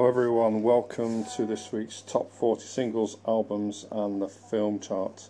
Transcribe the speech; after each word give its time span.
Hello 0.00 0.08
everyone, 0.08 0.62
welcome 0.62 1.26
to 1.36 1.44
this 1.44 1.72
week's 1.72 2.00
top 2.00 2.32
40 2.32 2.62
singles, 2.62 3.18
albums 3.28 3.84
and 3.92 4.22
the 4.22 4.28
film 4.28 4.80
chart. 4.80 5.28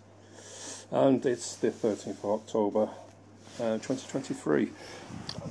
And 0.93 1.27
it's 1.27 1.57
the 1.57 1.73
13th 1.73 2.23
of 2.23 2.27
October 2.27 2.89
uh, 3.59 3.79
2023. 3.79 4.71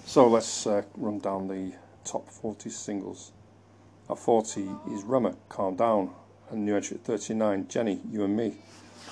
So 0.05 0.26
let's 0.30 0.66
uh, 0.66 0.84
run 0.96 1.20
down 1.20 1.50
the 1.50 1.74
top 2.05 2.30
40 2.30 2.70
singles. 2.70 3.34
At 4.10 4.20
40 4.20 4.62
is 4.94 5.04
Rema, 5.04 5.36
Calm 5.49 5.76
Down. 5.76 6.12
And 6.49 6.63
new 6.63 6.77
entry 6.77 6.96
at 6.96 7.04
39, 7.04 7.68
Jenny, 7.68 7.99
You 8.10 8.24
and 8.24 8.38
Me. 8.38 8.54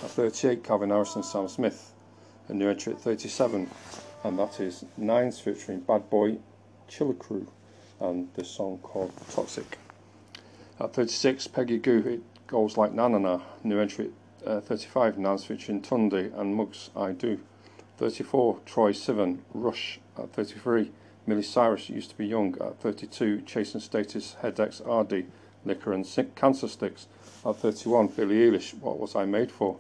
At 0.02 0.12
38, 0.12 0.64
Calvin 0.64 0.92
Harris 0.92 1.18
and 1.18 1.26
Sam 1.26 1.50
Smith. 1.50 1.92
A 2.48 2.54
new 2.54 2.70
entry 2.70 2.94
at 2.94 3.02
37, 3.02 3.70
and 4.24 4.40
that 4.40 4.62
is 4.62 4.86
Nines 4.96 5.42
featuring 5.42 5.82
Bad 5.82 6.10
Boy, 6.10 6.38
Chiller 6.88 7.14
Crew, 7.14 7.52
and 8.00 8.30
the 8.36 8.46
song 8.46 8.78
called 8.78 9.12
Toxic. 9.32 9.78
At 10.80 10.94
36, 10.94 11.48
Peggy 11.48 11.80
Gou, 11.80 12.04
It 12.06 12.22
Goes 12.46 12.78
Like 12.78 12.94
Na 12.94 13.08
Na 13.08 13.18
Na. 13.18 13.42
New 13.64 13.80
entry 13.80 14.12
at 14.46 14.48
uh, 14.48 14.62
35, 14.62 15.18
Nance 15.18 15.44
featuring 15.44 15.82
Tunde 15.82 16.32
and 16.40 16.56
Mugs 16.56 16.92
I 16.96 17.14
Do. 17.14 17.40
34, 17.98 18.60
Troye 18.64 18.94
Sivan, 18.94 19.40
Rush. 19.56 20.00
At 20.16 20.32
33, 20.34 20.92
Millie 21.26 21.42
Cyrus, 21.42 21.90
Used 21.90 22.12
to 22.12 22.18
Be 22.18 22.28
Young. 22.28 22.56
At 22.62 22.80
32, 22.80 23.42
Chase 23.42 23.74
and 23.74 23.82
Status, 23.82 24.36
Hedex 24.44 24.80
RD, 24.86 25.26
Liquor 25.66 25.94
and 25.94 26.36
Cancer 26.36 26.68
Sticks. 26.68 27.08
At 27.44 27.56
31, 27.56 28.10
Billie 28.10 28.36
Eilish, 28.36 28.76
What 28.76 29.00
Was 29.00 29.16
I 29.16 29.26
Made 29.26 29.52
For? 29.52 29.78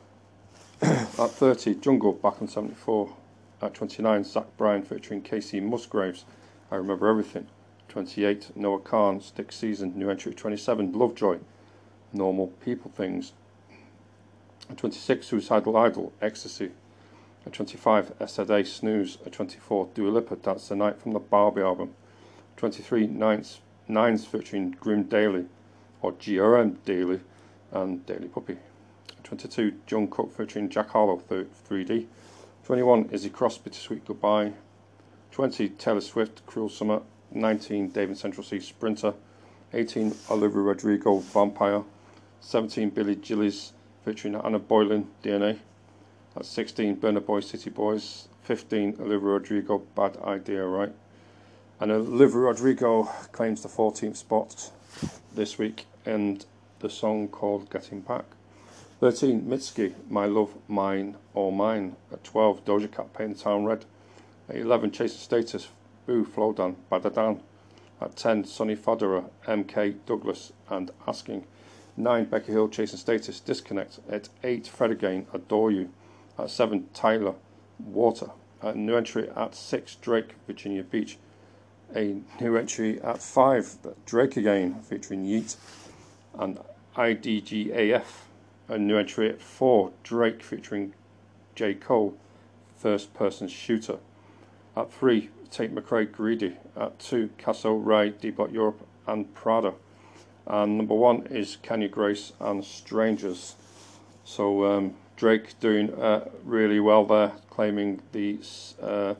at 0.80 1.08
30, 1.08 1.74
Jungle, 1.74 2.12
back 2.12 2.40
on 2.40 2.46
74. 2.46 3.16
At 3.60 3.74
29, 3.74 4.22
Zach 4.22 4.46
Bryan 4.56 4.82
featuring 4.82 5.22
Kacey 5.22 5.60
Musgraves, 5.60 6.24
I 6.70 6.76
Remember 6.76 7.08
Everything. 7.08 7.48
28, 7.90 8.56
Noah 8.56 8.78
Kahan, 8.78 9.20
Stick 9.20 9.50
Season, 9.50 9.92
new 9.96 10.08
entry 10.08 10.32
27, 10.32 10.92
Lovejoy, 10.92 11.38
Normal 12.12 12.46
People 12.64 12.90
Things. 12.90 13.32
26, 14.76 15.26
Suicidal 15.26 15.76
Idol, 15.76 16.12
Ecstasy. 16.22 16.70
At 17.44 17.52
25, 17.52 18.16
SZA, 18.20 18.64
Snooze. 18.64 19.18
At 19.26 19.32
24, 19.32 19.88
Dua 19.92 20.08
Lipa, 20.08 20.36
That's 20.36 20.68
the 20.68 20.76
Night 20.76 21.02
from 21.02 21.14
the 21.14 21.18
Barbie 21.18 21.62
album. 21.62 21.94
23, 22.58 23.08
Nines, 23.08 23.58
Nines 23.88 24.24
featuring 24.24 24.70
Grim 24.70 25.02
Daily, 25.02 25.46
or 26.00 26.12
GRM 26.12 26.76
Daily, 26.84 27.20
and 27.72 28.06
Daily 28.06 28.28
Duppy. 28.28 28.58
22, 29.24 29.74
Jung 29.88 30.06
Kook 30.06 30.36
featuring 30.36 30.68
Jack 30.68 30.90
Harlow, 30.90 31.20
3D. 31.28 32.06
21, 32.62 33.08
Issey 33.10 33.30
Cross, 33.30 33.58
Bittersweet 33.58 34.04
Goodbye. 34.04 34.52
20, 35.32 35.70
Taylor 35.70 36.00
Swift, 36.00 36.46
Cruel 36.46 36.68
Summer. 36.68 37.02
19 37.32 37.90
David 37.90 38.16
Central 38.16 38.44
Cee 38.44 38.60
Sprinter, 38.60 39.14
18 39.72 40.14
Olivia 40.30 40.60
Rodrigo 40.60 41.18
Vampire, 41.18 41.82
17 42.40 42.90
Billy 42.90 43.14
Gillies 43.14 43.72
featuring 44.04 44.34
Hannah 44.34 44.58
Boleyn 44.58 45.06
DNA, 45.22 45.58
that's 46.34 46.48
16 46.48 46.96
Burna 46.96 47.24
Boy 47.24 47.40
City 47.40 47.70
Boys, 47.70 48.28
15 48.42 48.96
Olivia 49.00 49.18
Rodrigo 49.18 49.78
Bad 49.94 50.16
Idea 50.18 50.64
Right, 50.64 50.92
and 51.80 51.90
Olivia 51.90 52.40
Rodrigo 52.40 53.04
claims 53.32 53.62
the 53.62 53.68
14th 53.68 54.16
spot 54.16 54.70
this 55.34 55.58
week 55.58 55.86
and 56.04 56.44
the 56.80 56.90
song 56.90 57.28
called 57.28 57.70
Getting 57.70 58.00
Back. 58.00 58.24
13 59.00 59.42
Mitski, 59.42 59.94
My 60.10 60.26
Love, 60.26 60.52
Mine, 60.68 61.16
All 61.34 61.50
Mine. 61.50 61.96
At 62.12 62.22
12 62.24 62.64
Doja 62.64 62.90
Cat 62.90 63.14
Paint 63.14 63.38
Town 63.40 63.64
Red. 63.64 63.86
At 64.48 64.56
11 64.56 64.90
Chase 64.90 65.12
and 65.12 65.20
Status 65.20 65.68
Boo 66.10 66.24
Flowdan 66.24 66.74
Baddadan. 66.90 67.38
At 68.00 68.16
10, 68.16 68.44
Sonny 68.44 68.74
Fodera, 68.74 69.30
MK 69.46 69.94
Douglas, 70.06 70.52
and 70.68 70.90
Asking. 71.06 71.46
9, 71.96 72.24
Becky 72.24 72.50
Hill, 72.50 72.68
Chase 72.68 72.90
and 72.90 72.98
Status, 72.98 73.38
Disconnect. 73.38 74.00
At 74.10 74.28
8, 74.42 74.66
Fred 74.66 74.90
Again, 74.90 75.28
Adore 75.32 75.70
You. 75.70 75.90
At 76.36 76.50
7, 76.50 76.88
Tyla, 76.92 77.36
Water. 77.78 78.30
At 78.60 78.74
new 78.74 78.96
entry 78.96 79.30
at 79.36 79.54
6, 79.54 79.94
Drake, 80.00 80.34
Virginia 80.48 80.82
Beach. 80.82 81.16
A 81.94 82.16
new 82.40 82.56
entry 82.56 83.00
at 83.02 83.22
5, 83.22 83.76
Drake 84.04 84.36
Again, 84.36 84.82
featuring 84.82 85.24
Yeat 85.24 85.54
And 86.36 86.58
IDGAF. 86.96 88.24
A 88.66 88.78
new 88.78 88.96
entry 88.96 89.28
at 89.28 89.40
4, 89.40 89.92
Drake, 90.02 90.42
featuring 90.42 90.92
J. 91.54 91.74
Cole, 91.74 92.16
First 92.76 93.14
Person 93.14 93.46
Shooter. 93.46 93.98
At 94.76 94.92
3, 94.92 95.28
Tate 95.50 95.74
McRae 95.74 96.10
Greedy. 96.10 96.56
At 96.76 96.98
two, 96.98 97.30
Castle 97.38 97.78
Ray, 97.78 98.10
D 98.10 98.30
Block 98.30 98.52
Europe, 98.52 98.86
and 99.06 99.34
Prada. 99.34 99.74
And 100.46 100.78
number 100.78 100.94
one 100.94 101.26
is 101.26 101.56
Kenya 101.62 101.88
Grace 101.88 102.32
and 102.40 102.64
Strangers. 102.64 103.56
So 104.24 104.64
um, 104.64 104.94
Drake 105.16 105.58
doing 105.60 105.92
uh, 105.94 106.28
really 106.44 106.80
well 106.80 107.04
there, 107.04 107.32
claiming 107.50 108.00
the 108.12 108.38
uh, 108.80 109.14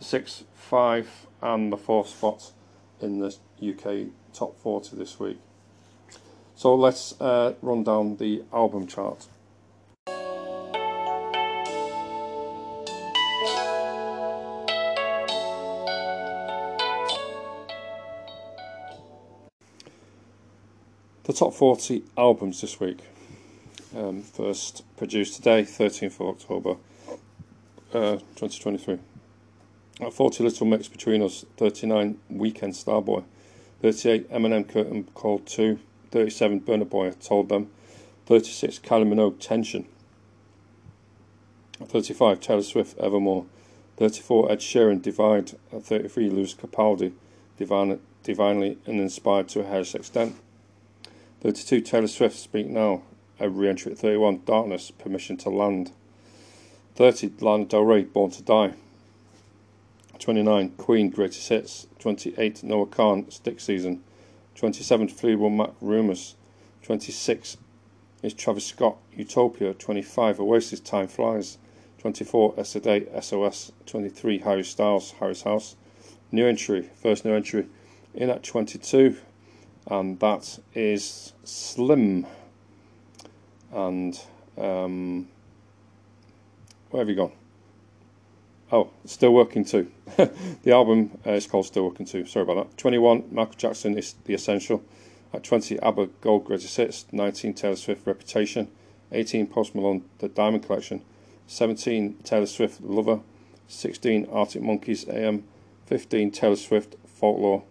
six, 0.00 0.44
five, 0.54 1.08
and 1.40 1.72
the 1.72 1.76
fourth 1.76 2.08
spot 2.08 2.52
in 3.00 3.20
the 3.20 3.34
UK 3.62 4.08
top 4.34 4.58
40 4.60 4.96
this 4.96 5.18
week. 5.20 5.38
So 6.54 6.74
let's 6.74 7.18
uh, 7.20 7.54
run 7.62 7.84
down 7.84 8.16
the 8.16 8.42
album 8.52 8.86
chart. 8.86 9.26
Top 21.36 21.52
40 21.52 22.02
albums 22.16 22.62
this 22.62 22.80
week. 22.80 23.00
Um, 23.94 24.22
first 24.22 24.82
produced 24.96 25.34
today, 25.34 25.64
13th 25.64 26.18
of 26.18 26.28
October 26.28 26.76
uh, 27.92 28.16
2023. 28.36 28.98
At 30.00 30.14
40 30.14 30.44
Little 30.44 30.66
Mix 30.66 30.88
Between 30.88 31.20
Us, 31.20 31.44
39 31.58 32.16
Weeknd 32.32 32.72
Starboy, 32.72 33.22
38 33.82 34.30
Eminem 34.30 34.66
Curtain 34.66 35.04
Call 35.12 35.40
2, 35.40 35.78
37 36.10 36.60
Burna 36.62 36.88
Boy 36.88 37.10
Told 37.10 37.50
Them, 37.50 37.70
36 38.24 38.78
Kylie 38.78 39.06
Minogue 39.06 39.38
Tension, 39.38 39.84
35 41.84 42.40
Taylor 42.40 42.62
Swift 42.62 42.96
Evermore, 42.96 43.44
34 43.98 44.52
Ed 44.52 44.60
Sheeran 44.60 45.02
Divide, 45.02 45.50
33 45.70 46.30
Lewis 46.30 46.54
Capaldi 46.54 47.12
Divine, 47.58 48.00
Divinely 48.22 48.78
and 48.86 48.98
Inspired 48.98 49.48
to 49.48 49.60
a 49.60 49.64
Hair's 49.64 49.94
Extent. 49.94 50.34
32 51.42 51.82
Taylor 51.82 52.06
Swift 52.06 52.36
Speak 52.36 52.66
Now, 52.66 53.02
a 53.38 53.50
re 53.50 53.68
entry 53.68 53.92
at 53.92 53.98
31 53.98 54.42
Darkness 54.46 54.90
Permission 54.90 55.36
to 55.38 55.50
Land. 55.50 55.92
30 56.94 57.32
Lana 57.40 57.66
Del 57.66 57.82
Rey 57.82 58.04
Born 58.04 58.30
to 58.30 58.42
Die. 58.42 58.72
29 60.18 60.70
Queen 60.78 61.10
Greatest 61.10 61.48
Hits. 61.50 61.88
28 61.98 62.62
Noah 62.62 62.86
Kahan 62.86 63.30
Stick 63.30 63.60
Season. 63.60 64.02
27 64.54 65.08
Fleetwood 65.08 65.52
Mac 65.52 65.70
Rumours. 65.82 66.36
26 66.82 67.58
is 68.22 68.32
Travis 68.32 68.64
Scott 68.64 68.96
Utopia. 69.14 69.74
25 69.74 70.40
Oasis 70.40 70.80
Time 70.80 71.06
Flies. 71.06 71.58
24 71.98 72.54
SZA 72.54 73.22
SOS. 73.22 73.72
23 73.84 74.38
Harry 74.38 74.64
Styles 74.64 75.12
Harry's 75.20 75.42
House. 75.42 75.76
New 76.32 76.46
entry, 76.46 76.88
first 77.02 77.26
new 77.26 77.34
entry 77.34 77.66
in 78.14 78.30
at 78.30 78.42
22 78.42 79.18
and 79.86 80.18
that 80.20 80.58
is 80.74 81.32
Slim. 81.44 82.26
And 83.72 84.20
um, 84.58 85.28
where 86.90 87.00
have 87.00 87.08
you 87.08 87.16
gone? 87.16 87.32
Oh, 88.72 88.90
Still 89.04 89.32
Working 89.32 89.64
Too. 89.64 89.90
the 90.16 90.72
album 90.72 91.18
uh, 91.24 91.32
is 91.32 91.46
called 91.46 91.66
Still 91.66 91.84
Working 91.84 92.06
Too. 92.06 92.26
Sorry 92.26 92.42
about 92.42 92.70
that. 92.70 92.76
21, 92.78 93.24
Michael 93.30 93.54
Jackson 93.56 93.96
is 93.96 94.14
The 94.24 94.34
Essential. 94.34 94.82
At 95.32 95.44
20, 95.44 95.78
ABBA 95.80 96.06
Gold 96.20 96.44
Greatest 96.46 96.76
Hits. 96.76 97.06
19, 97.12 97.54
Taylor 97.54 97.76
Swift 97.76 98.06
Reputation. 98.06 98.68
18, 99.12 99.46
Post 99.46 99.74
Malone 99.74 100.04
The 100.18 100.28
Diamond 100.28 100.66
Collection. 100.66 101.02
17, 101.46 102.18
Taylor 102.24 102.46
Swift 102.46 102.80
Lover. 102.80 103.20
16, 103.68 104.26
Arctic 104.32 104.62
Monkeys 104.62 105.08
AM. 105.08 105.44
15, 105.86 106.32
Taylor 106.32 106.56
Swift 106.56 106.96
Folklore 107.06 107.62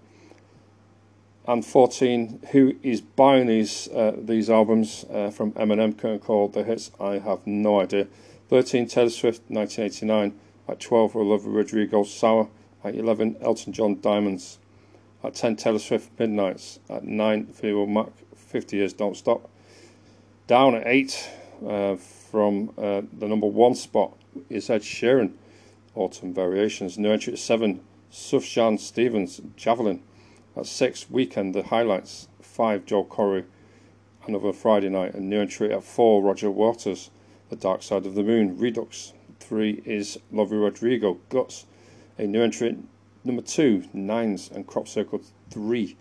and 1.48 1.66
14 1.66 2.40
who 2.52 2.76
is 2.82 3.02
buying 3.02 3.48
these 3.48 3.88
uh, 3.90 4.14
these 4.18 4.50
albums 4.50 5.06
uh, 5.12 5.30
from 5.30 5.52
Eminem 5.54 5.98
current 5.98 6.24
called 6.24 6.54
the 6.54 6.64
hits 6.64 6.92
I 7.00 7.20
have 7.20 7.46
no 7.46 7.82
idea. 7.82 8.08
13 8.50 8.88
Taylor 8.88 9.10
Swift 9.10 9.42
1989 9.50 10.40
at 10.68 10.80
12 10.80 11.16
Olivia 11.16 11.52
Rodrigo 11.52 12.04
Sour. 12.04 12.50
At 12.84 12.96
11 12.96 13.38
Elton 13.42 13.74
John 13.74 14.00
Diamonds. 14.00 14.60
At 15.24 15.34
10 15.34 15.56
Taylor 15.56 15.80
Swift 15.80 16.12
Midnights. 16.20 16.80
At 16.90 17.04
9 17.04 17.48
Fleetwood 17.48 17.90
Mac 17.90 18.08
50 18.36 18.78
Years 18.78 18.94
Don't 18.94 19.18
Stop. 19.18 19.50
Down 20.46 20.76
at 20.76 20.86
8 20.86 21.30
uh, 21.68 21.96
from 21.96 22.72
uh, 22.78 23.02
the 23.12 23.28
number 23.28 23.48
1 23.48 23.74
spot 23.76 24.16
is 24.50 24.70
Ed 24.70 24.82
Sheeran. 24.82 25.34
Autumn 25.96 26.34
Variations. 26.34 27.00
New 27.00 27.12
entry 27.12 27.34
at 27.34 27.40
7 27.40 27.82
Sufjan 28.12 28.80
Stevens 28.80 29.42
Javelin 29.56 30.04
At 30.58 30.68
6, 30.68 31.06
Weeknd, 31.06 31.54
the 31.54 31.64
highlights. 31.64 32.28
5, 32.42 32.86
Joel 32.86 33.06
Corry, 33.06 33.44
another 34.26 34.54
Friday 34.54 34.90
night. 34.90 35.14
A 35.14 35.20
new 35.20 35.42
entry 35.42 35.74
at 35.74 35.84
4, 35.84 36.22
Roger 36.22 36.50
Waters, 36.50 37.10
The 37.50 37.58
Dark 37.58 37.84
Side 37.84 38.06
of 38.06 38.16
the 38.16 38.24
Moon, 38.24 38.58
Redux. 38.58 39.14
3 39.40 39.82
is 39.86 40.18
Lovey 40.32 40.56
Rodrigo, 40.56 41.20
Guts. 41.30 41.66
A 42.18 42.26
new 42.26 42.42
entry 42.42 42.78
number 43.26 43.42
two, 43.42 43.84
Nines 43.92 44.50
and 44.50 44.66
Crop 44.66 44.88
Circle 44.88 45.22
3. 45.50 45.98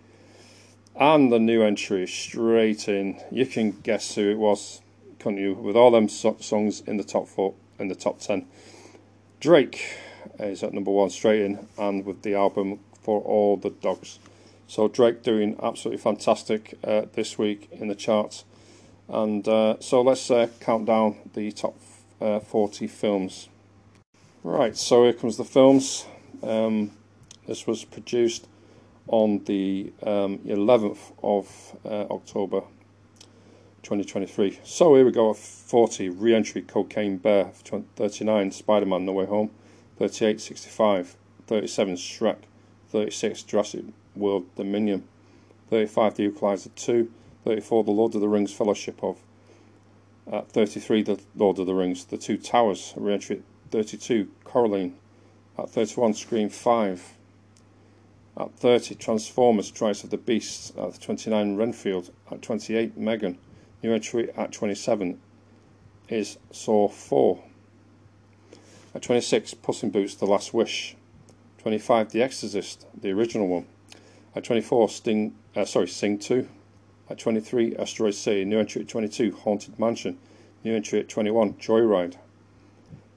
And 0.95 1.31
the 1.31 1.39
new 1.39 1.61
entry 1.61 2.07
straight 2.07 2.87
in. 2.87 3.21
You 3.31 3.45
can 3.45 3.71
guess 3.81 4.15
who 4.15 4.29
it 4.29 4.37
was, 4.37 4.81
can't 5.19 5.37
you? 5.37 5.53
With 5.53 5.75
all 5.75 5.91
them 5.91 6.07
so 6.07 6.37
songs 6.39 6.81
in 6.81 6.97
the 6.97 7.03
top 7.03 7.27
four, 7.27 7.55
in 7.77 7.89
the 7.89 7.95
top 7.95 8.19
10. 8.19 8.47
Drake 9.41 9.97
is 10.39 10.63
at 10.63 10.73
number 10.73 10.91
one 10.91 11.09
straight 11.09 11.41
in, 11.41 11.67
and 11.77 12.05
with 12.05 12.21
the 12.21 12.35
album 12.35 12.79
For 13.01 13.19
All 13.21 13.57
the 13.57 13.71
Dogs. 13.71 14.19
So 14.67 14.87
Drake 14.87 15.21
doing 15.21 15.57
absolutely 15.61 16.01
fantastic 16.01 16.77
uh, 16.83 17.03
this 17.13 17.37
week 17.37 17.69
in 17.71 17.87
the 17.87 17.95
charts. 17.95 18.45
And 19.07 19.47
uh, 19.47 19.77
so 19.79 20.01
let's 20.01 20.31
uh, 20.31 20.47
count 20.59 20.85
down 20.85 21.17
the 21.33 21.51
top 21.51 21.75
uh, 22.19 22.39
40 22.39 22.87
films. 22.87 23.49
Right, 24.43 24.75
so 24.75 25.03
here 25.03 25.13
comes 25.13 25.37
the 25.37 25.43
films. 25.43 26.05
Um, 26.41 26.91
this 27.47 27.67
was 27.67 27.83
produced 27.83 28.47
on 29.07 29.43
the 29.45 29.93
um, 30.01 30.39
11th 30.39 31.13
of 31.23 31.77
uh, 31.85 32.11
October 32.11 32.61
2023. 33.83 34.59
So 34.63 34.95
here 34.95 35.05
we 35.05 35.11
go 35.11 35.29
at 35.29 35.37
40 35.37 36.09
re 36.09 36.33
entry 36.33 36.63
Cocaine 36.63 37.17
Bear, 37.17 37.51
39 37.95 38.51
Spider 38.51 38.87
Man 38.87 39.05
No 39.05 39.11
Way 39.11 39.25
Home, 39.25 39.51
38 39.99 40.41
65, 40.41 41.15
37 41.45 41.95
Shrek, 41.95 42.37
36 42.89 43.43
Jurassic 43.43 43.85
World 44.15 44.45
Dominion, 44.55 45.07
35 45.69 46.15
The 46.15 46.23
Equalizer. 46.23 46.69
2, 46.75 47.11
34 47.43 47.83
The 47.83 47.91
Lord 47.91 48.15
of 48.15 48.21
the 48.21 48.27
Rings 48.27 48.53
Fellowship 48.53 49.03
of, 49.03 49.17
at 50.31 50.49
33 50.49 51.03
The 51.03 51.19
Lord 51.35 51.59
of 51.59 51.65
the 51.65 51.75
Rings 51.75 52.05
The 52.05 52.17
Two 52.17 52.37
Towers, 52.37 52.93
re 52.95 53.13
entry 53.13 53.43
32 53.71 54.29
Coraline, 54.43 54.95
at 55.57 55.69
31 55.69 56.13
Scream 56.13 56.49
5, 56.49 57.13
at 58.37 58.53
30 58.55 58.95
Transformers 58.95 59.71
Rise 59.81 60.03
of 60.03 60.09
the 60.09 60.17
Beasts, 60.17 60.73
at 60.77 60.99
29 61.01 61.55
Renfield, 61.55 62.11
at 62.31 62.41
28 62.41 62.97
Megan, 62.97 63.37
New 63.85 63.93
entry 63.93 64.31
at 64.35 64.51
27 64.51 65.21
is 66.09 66.39
Saw 66.51 66.87
4. 66.87 67.43
At 68.95 69.03
26, 69.03 69.53
Puss 69.53 69.83
in 69.83 69.91
Boots 69.91 70.15
The 70.15 70.25
Last 70.25 70.55
Wish. 70.55 70.95
25, 71.59 72.11
The 72.11 72.23
Exorcist, 72.23 72.87
the 72.99 73.11
original 73.11 73.47
one. 73.47 73.67
At 74.35 74.43
24, 74.43 74.89
Sting, 74.89 75.35
uh, 75.55 75.65
sorry, 75.65 75.87
Sing 75.87 76.19
2. 76.19 76.47
At 77.09 77.19
23, 77.19 77.75
Asteroid 77.77 78.15
City. 78.15 78.43
New 78.45 78.59
entry 78.59 78.81
at 78.81 78.89
22, 78.89 79.31
Haunted 79.31 79.79
Mansion. 79.79 80.17
New 80.63 80.75
entry 80.75 80.99
at 80.99 81.07
21, 81.07 81.53
Joyride. 81.53 82.17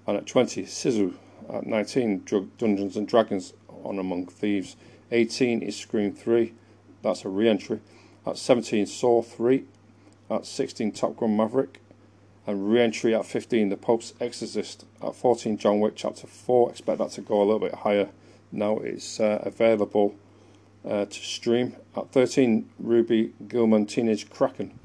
And 0.07 0.17
at 0.17 0.27
20, 0.27 0.65
Sisu. 0.65 1.15
At 1.53 1.67
19, 1.67 2.25
Dungeons 2.59 2.97
and 2.97 3.09
Dragons 3.09 3.53
on 3.69 3.99
Among 3.99 4.27
Thieves. 4.27 4.77
18 5.11 5.63
is 5.63 5.77
Scream 5.77 6.13
3. 6.13 6.55
That's 7.03 7.25
a 7.25 7.29
re 7.29 7.49
entry. 7.49 7.81
At 8.27 8.39
17, 8.39 8.87
Saw 8.87 9.23
3 9.23 9.65
at 10.31 10.47
16 10.47 10.93
Top 10.93 11.17
Gun 11.17 11.37
Maverick, 11.37 11.81
and 12.47 12.71
re-entry 12.71 13.15
at 13.15 13.27
15 13.27 13.69
The 13.69 13.77
Pope's 13.77 14.15
Exorcist, 14.21 14.85
at 15.03 15.15
14 15.15 15.59
John 15.59 15.81
Wick 15.81 15.95
Chapter 15.97 16.27
4. 16.27 16.71
Expect 16.71 16.99
that 16.99 17.11
to 17.13 17.21
go 17.21 17.39
a 17.39 17.45
little 17.45 17.59
bit 17.59 17.75
higher. 17.75 18.09
Now 18.53 18.79
it's 18.79 19.21
uh, 19.21 19.43
available 19.43 20.17
uh, 20.85 21.05
to 21.05 21.21
stream. 21.21 21.77
At 21.97 22.13
13 22.13 22.69
Ruby 22.79 23.33
Gillman 23.47 23.87
Teenage 23.87 24.31
Kraken. 24.31 24.79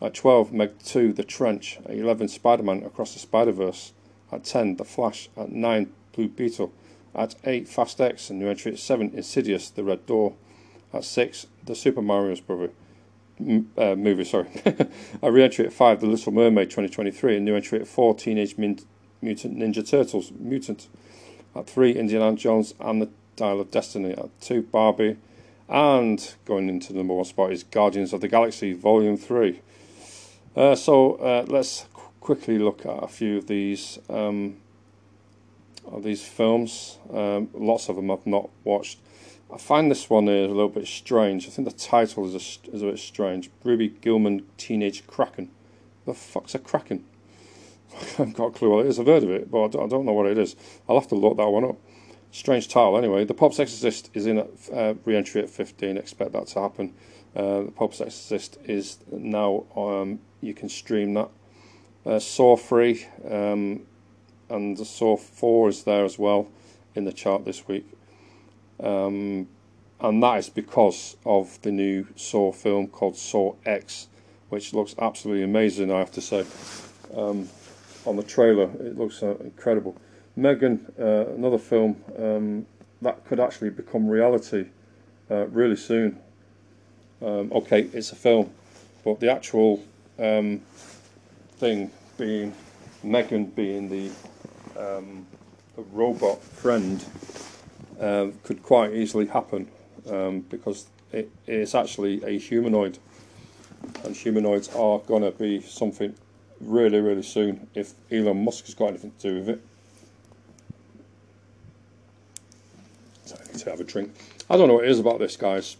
At 0.00 0.14
12 0.14 0.52
Meg 0.52 0.78
2 0.84 1.12
The 1.12 1.24
Trench. 1.24 1.78
At 1.84 1.92
11 1.92 2.28
Spider-Man 2.28 2.84
Across 2.84 3.14
the 3.14 3.20
Spider-Verse. 3.20 3.92
At 4.30 4.44
10 4.44 4.76
The 4.76 4.84
Flash. 4.84 5.28
At 5.36 5.50
9 5.50 5.92
Blue 6.12 6.28
Beetle. 6.28 6.72
At 7.14 7.34
8 7.44 7.68
Fast 7.68 8.00
X 8.00 8.30
and 8.30 8.38
new 8.38 8.48
entry 8.48 8.72
at 8.72 8.78
7 8.78 9.12
Insidious 9.14 9.70
The 9.70 9.84
Red 9.84 10.06
Door. 10.06 10.34
At 10.92 11.04
6 11.04 11.46
The 11.64 11.74
Super 11.74 12.02
Mario's 12.02 12.40
Brother 12.40 12.70
uh, 13.40 13.94
movie, 13.94 14.24
sorry. 14.24 14.48
a 15.22 15.30
re-entry 15.30 15.66
at 15.66 15.72
5, 15.72 16.00
The 16.00 16.06
Little 16.06 16.32
Mermaid 16.32 16.70
2023, 16.70 17.36
a 17.36 17.40
new 17.40 17.54
entry 17.54 17.80
at 17.80 17.86
4, 17.86 18.14
Teenage 18.16 18.58
Mutant 18.58 18.86
Ninja 19.22 19.88
Turtles, 19.88 20.32
Mutant. 20.32 20.88
At 21.54 21.68
3, 21.68 21.92
Indiana 21.92 22.36
Jones 22.36 22.74
and 22.80 23.02
the 23.02 23.08
Dial 23.38 23.60
of 23.60 23.70
Destiny. 23.70 24.12
At 24.12 24.28
2, 24.40 24.62
Barbie. 24.62 25.16
And 25.68 26.34
going 26.44 26.68
into 26.68 26.92
the 26.92 26.98
number 26.98 27.14
one 27.14 27.24
spot 27.24 27.52
is 27.52 27.62
Guardians 27.62 28.12
of 28.12 28.20
the 28.20 28.28
Galaxy 28.28 28.72
Volume 28.72 29.16
3. 29.16 29.60
Uh, 30.56 30.74
so 30.74 31.14
uh, 31.14 31.44
let's 31.46 31.86
qu 31.94 32.02
quickly 32.20 32.58
look 32.58 32.84
at 32.84 33.02
a 33.02 33.06
few 33.06 33.38
of 33.38 33.46
these 33.46 33.98
um, 34.10 34.56
of 35.86 36.02
these 36.02 36.22
films. 36.26 36.98
Um, 37.12 37.48
lots 37.54 37.88
of 37.88 37.96
them 37.96 38.10
I've 38.10 38.26
not 38.26 38.50
watched. 38.64 38.98
I 39.52 39.56
find 39.56 39.90
this 39.90 40.10
one 40.10 40.28
is 40.28 40.50
a 40.50 40.54
little 40.54 40.68
bit 40.68 40.86
strange. 40.86 41.46
I 41.46 41.50
think 41.50 41.68
the 41.68 41.74
title 41.74 42.26
is 42.26 42.34
a, 42.34 42.74
is 42.74 42.82
a 42.82 42.86
bit 42.86 42.98
strange. 42.98 43.50
Ruby 43.64 43.88
Gillman 43.88 44.44
Teenage 44.58 45.06
Kraken. 45.06 45.50
The 46.06 46.14
fuck's 46.14 46.54
a 46.54 46.58
Kraken? 46.58 47.04
I 47.94 48.04
haven't 48.16 48.36
got 48.36 48.46
a 48.46 48.50
clue 48.50 48.70
what 48.70 48.84
it 48.84 48.88
is. 48.88 48.98
I've 48.98 49.06
heard 49.06 49.22
of 49.22 49.30
it, 49.30 49.50
but 49.50 49.64
I 49.64 49.68
don't, 49.68 49.84
I 49.84 49.88
don't 49.88 50.04
know 50.04 50.12
what 50.12 50.26
it 50.26 50.38
is. 50.38 50.56
I'll 50.88 50.98
have 50.98 51.08
to 51.08 51.14
look 51.14 51.36
that 51.38 51.48
one 51.48 51.64
up. 51.64 51.76
Strange 52.30 52.68
title, 52.68 52.98
anyway. 52.98 53.24
The 53.24 53.34
Pope's 53.34 53.58
Exorcist 53.58 54.10
is 54.12 54.26
in 54.26 54.38
uh, 54.38 54.94
re 55.04 55.16
entry 55.16 55.42
at 55.42 55.48
15. 55.48 55.96
Expect 55.96 56.32
that 56.32 56.46
to 56.48 56.60
happen. 56.60 56.94
Uh, 57.34 57.62
the 57.62 57.72
Pope's 57.74 58.00
Exorcist 58.00 58.58
is 58.64 58.98
now, 59.10 59.64
um, 59.74 60.20
you 60.40 60.54
can 60.54 60.68
stream 60.68 61.14
that. 61.14 61.30
Uh, 62.04 62.18
Saw 62.18 62.56
3 62.56 63.06
um, 63.30 63.80
and 64.48 64.78
Saw 64.78 65.16
4 65.16 65.68
is 65.68 65.84
there 65.84 66.04
as 66.04 66.18
well 66.18 66.48
in 66.94 67.04
the 67.04 67.12
chart 67.12 67.44
this 67.44 67.66
week. 67.66 67.86
Um, 68.80 69.48
and 70.00 70.22
that 70.22 70.38
is 70.38 70.48
because 70.48 71.16
of 71.24 71.60
the 71.62 71.72
new 71.72 72.06
Saw 72.14 72.52
film 72.52 72.88
called 72.88 73.16
Saw 73.16 73.56
X, 73.64 74.08
which 74.48 74.72
looks 74.72 74.94
absolutely 74.98 75.42
amazing, 75.42 75.90
I 75.90 75.98
have 75.98 76.12
to 76.12 76.20
say. 76.20 76.44
Um, 77.14 77.48
on 78.04 78.16
the 78.16 78.22
trailer, 78.22 78.70
it 78.80 78.96
looks 78.96 79.22
uh, 79.22 79.36
incredible. 79.40 79.96
Megan, 80.38 80.86
uh, 80.98 81.26
another 81.34 81.58
film 81.58 81.96
um, 82.16 82.66
that 83.02 83.24
could 83.26 83.40
actually 83.40 83.70
become 83.70 84.08
reality 84.08 84.66
uh, 85.30 85.48
really 85.48 85.74
soon. 85.74 86.20
Um, 87.20 87.50
okay, 87.52 87.88
it's 87.92 88.12
a 88.12 88.16
film, 88.16 88.50
but 89.04 89.18
the 89.18 89.32
actual 89.32 89.82
um, 90.16 90.60
thing 91.56 91.90
being 92.16 92.54
Megan 93.02 93.46
being 93.46 93.88
the 93.88 94.10
um, 94.78 95.26
robot 95.92 96.40
friend 96.40 97.04
um, 97.98 98.34
could 98.44 98.62
quite 98.62 98.92
easily 98.92 99.26
happen 99.26 99.68
um, 100.08 100.40
because 100.40 100.86
it 101.10 101.30
is 101.48 101.74
actually 101.74 102.22
a 102.22 102.38
humanoid, 102.38 102.98
and 104.04 104.14
humanoids 104.14 104.68
are 104.76 105.00
going 105.00 105.22
to 105.22 105.32
be 105.32 105.60
something 105.62 106.14
really, 106.60 107.00
really 107.00 107.22
soon 107.22 107.66
if 107.74 107.94
Elon 108.12 108.44
Musk 108.44 108.66
has 108.66 108.74
got 108.74 108.90
anything 108.90 109.12
to 109.18 109.28
do 109.30 109.34
with 109.40 109.48
it. 109.48 109.64
So 113.28 113.36
I 113.36 113.46
need 113.46 113.47
to 113.58 113.70
have 113.70 113.80
a 113.80 113.84
drink. 113.84 114.14
I 114.48 114.56
don't 114.56 114.68
know 114.68 114.74
what 114.74 114.84
it 114.84 114.90
is 114.90 114.98
about 114.98 115.18
this, 115.18 115.36
guys. 115.36 115.76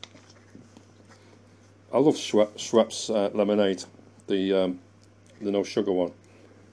I 1.92 1.98
love 1.98 2.16
Schweppes 2.16 3.14
uh, 3.14 3.34
lemonade, 3.36 3.84
the 4.26 4.52
um, 4.52 4.80
the 5.40 5.50
no 5.50 5.62
sugar 5.62 5.92
one, 5.92 6.12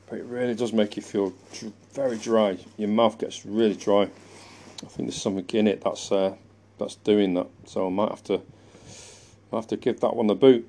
but 0.10 0.20
it 0.20 0.26
really 0.26 0.56
does 0.56 0.74
make 0.74 0.98
you 0.98 1.04
feel 1.04 1.34
very 1.94 2.18
dry. 2.18 2.58
Your 2.78 2.90
mouth 2.90 3.18
gets 3.18 3.46
really 3.46 3.76
dry. 3.76 4.04
I 4.04 4.88
think 4.88 5.08
there's 5.08 5.22
something 5.22 5.48
in 5.58 5.68
it 5.68 5.82
that's 5.82 6.12
uh, 6.12 6.36
that's 6.78 6.96
doing 6.96 7.34
that. 7.36 7.48
So 7.66 7.88
I 7.88 7.90
might 7.90 8.10
have 8.10 8.24
to 8.26 8.42
might 9.52 9.60
have 9.60 9.68
to 9.68 9.78
give 9.78 10.02
that 10.02 10.16
one 10.16 10.28
the 10.28 10.36
boot. 10.36 10.68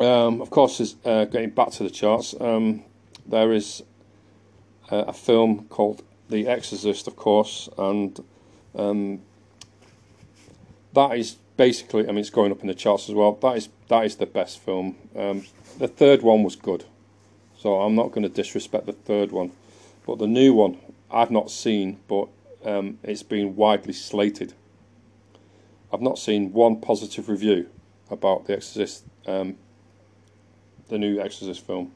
Um, 0.00 0.40
of 0.40 0.50
course, 0.50 0.80
is 0.80 0.96
uh, 1.04 1.24
getting 1.24 1.50
back 1.50 1.70
to 1.72 1.84
the 1.84 1.90
charts. 1.90 2.34
Um, 2.40 2.84
there 3.26 3.52
is 3.52 3.82
uh, 4.90 5.04
a 5.08 5.12
film 5.12 5.66
called 5.68 6.02
The 6.28 6.46
Exorcist, 6.46 7.06
of 7.06 7.16
course, 7.16 7.68
and 7.76 8.18
um, 8.74 9.20
that 10.94 11.18
is 11.18 11.36
basically. 11.56 12.04
I 12.04 12.08
mean, 12.08 12.18
it's 12.18 12.30
going 12.30 12.52
up 12.52 12.60
in 12.60 12.66
the 12.66 12.74
charts 12.74 13.08
as 13.08 13.14
well. 13.14 13.32
That 13.32 13.56
is 13.56 13.68
that 13.88 14.04
is 14.04 14.16
the 14.16 14.26
best 14.26 14.58
film. 14.60 14.96
Um, 15.14 15.44
the 15.78 15.88
third 15.88 16.22
one 16.22 16.42
was 16.42 16.56
good, 16.56 16.84
so 17.56 17.80
I'm 17.80 17.94
not 17.94 18.12
going 18.12 18.22
to 18.22 18.28
disrespect 18.28 18.86
the 18.86 18.92
third 18.92 19.30
one, 19.30 19.52
but 20.06 20.18
the 20.18 20.26
new 20.26 20.54
one 20.54 20.78
I've 21.10 21.30
not 21.30 21.50
seen, 21.50 21.98
but 22.08 22.28
um, 22.64 22.98
it's 23.02 23.22
been 23.22 23.56
widely 23.56 23.92
slated. 23.92 24.54
I've 25.92 26.02
not 26.02 26.18
seen 26.18 26.52
one 26.52 26.80
positive 26.80 27.28
review 27.28 27.68
about 28.10 28.46
the 28.46 28.54
Exorcist, 28.54 29.04
um, 29.26 29.56
the 30.88 30.98
new 30.98 31.20
Exorcist 31.20 31.64
film. 31.66 31.92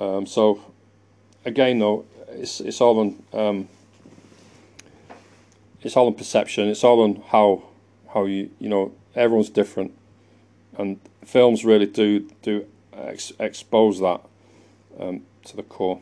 Um, 0.00 0.26
so, 0.26 0.60
again, 1.44 1.78
though, 1.78 2.04
it's 2.30 2.60
it's 2.60 2.80
all 2.80 2.98
on. 2.98 3.68
It's 5.82 5.96
all 5.96 6.06
on 6.06 6.14
perception. 6.14 6.68
It's 6.68 6.84
all 6.84 7.00
on 7.00 7.22
how 7.28 7.64
how 8.14 8.24
you 8.26 8.50
you 8.58 8.68
know 8.68 8.92
everyone's 9.14 9.50
different, 9.50 9.92
and 10.78 11.00
films 11.24 11.64
really 11.64 11.86
do 11.86 12.28
do 12.42 12.66
ex- 12.92 13.32
expose 13.38 14.00
that 14.00 14.20
um, 14.98 15.22
to 15.44 15.56
the 15.56 15.62
core. 15.62 16.00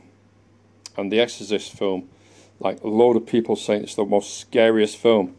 And 0.97 1.11
the 1.11 1.21
Exorcist 1.21 1.73
film, 1.73 2.09
like 2.59 2.83
a 2.83 2.89
load 2.89 3.17
of 3.17 3.27
people 3.27 3.57
saying 3.57 3.85
it's 3.85 3.95
the 3.95 4.05
most 4.05 4.39
scariest 4.39 4.97
film. 4.97 5.37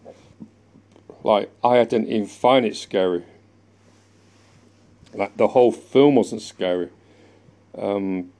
Like 1.24 1.52
I 1.64 1.84
didn't 1.84 2.08
even 2.08 2.28
find 2.28 2.66
it 2.66 2.76
scary. 2.76 3.24
Like 5.14 5.38
the 5.38 5.50
whole 5.50 5.72
film 5.72 6.16
wasn't 6.16 6.42
scary. 6.42 6.90
Um, 7.78 8.32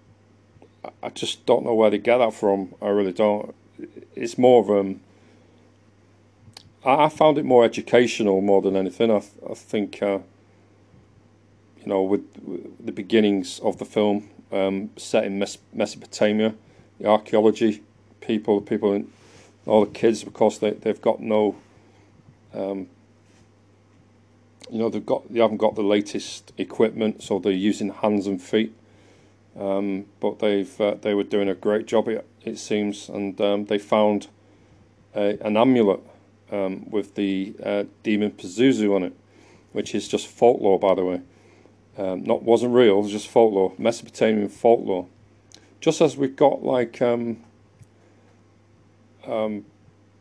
I 1.04 1.10
just 1.10 1.46
don't 1.46 1.64
know 1.64 1.76
where 1.76 1.92
they 1.92 2.00
get 2.00 2.18
that 2.18 2.34
from. 2.34 2.74
I 2.82 2.88
really 2.88 3.14
don't. 3.14 3.54
It's 4.16 4.38
more 4.38 4.62
of 4.62 4.70
um. 4.70 5.02
I 6.84 7.10
found 7.10 7.38
it 7.38 7.46
more 7.46 7.64
educational 7.64 8.42
more 8.42 8.62
than 8.62 8.76
anything. 8.76 9.12
I, 9.12 9.22
I 9.50 9.54
think, 9.54 10.02
uh, 10.02 10.20
you 11.80 11.86
know, 11.86 12.02
with, 12.02 12.26
with, 12.44 12.86
the 12.86 12.92
beginnings 12.92 13.60
of 13.60 13.78
the 13.78 13.86
film 13.86 14.30
um, 14.52 14.90
set 14.98 15.26
in 15.26 15.38
Mes- 15.38 15.60
Mesopotamia, 15.72 16.56
the 17.00 17.08
archaeology 17.08 17.84
people, 18.20 18.62
people, 18.62 18.94
in, 18.94 19.12
all 19.68 19.86
the 19.86 19.92
kids, 19.92 20.24
because 20.24 20.58
they 20.58 20.72
they've 20.72 21.02
got 21.02 21.20
no, 21.20 21.56
um, 22.54 22.88
you 24.72 24.80
know, 24.80 24.90
they've 24.90 25.06
got 25.06 25.32
they 25.32 25.40
haven't 25.40 25.58
got 25.58 25.76
the 25.76 25.84
latest 25.84 26.52
equipment, 26.58 27.22
so 27.22 27.38
they're 27.38 27.52
using 27.52 27.90
hands 27.90 28.26
and 28.26 28.42
feet. 28.42 28.74
Um, 29.60 30.06
but 30.20 30.40
they've 30.40 30.82
uh, 30.82 30.96
they 31.00 31.14
were 31.14 31.24
doing 31.24 31.48
a 31.48 31.54
great 31.54 31.86
job, 31.86 32.08
it, 32.08 32.28
it 32.44 32.58
seems, 32.58 33.08
and 33.08 33.40
um, 33.40 33.66
they 33.66 33.78
found 33.78 34.30
a, 35.14 35.38
an 35.46 35.58
amulet 35.58 36.00
um, 36.52 36.90
with 36.90 37.16
the 37.16 37.56
uh, 37.64 37.84
demon 38.04 38.32
Pazuzu 38.32 38.96
on 38.96 39.04
it, 39.04 39.14
which 39.72 39.96
is 39.96 40.08
just 40.08 40.28
folklore, 40.28 40.80
by 40.80 40.96
the 40.96 41.06
way. 41.06 41.22
Um, 41.98 42.24
not 42.24 42.44
wasn't 42.44 42.74
real, 42.74 43.00
it 43.00 43.04
was 43.04 43.12
just 43.12 43.28
folklore, 43.28 43.74
Mesopotamian 43.78 44.50
folklore. 44.50 45.08
Just 45.80 46.02
as 46.02 46.16
we've 46.16 46.36
got 46.36 46.64
like 46.64 47.02
um, 47.02 47.38
um, 49.26 49.66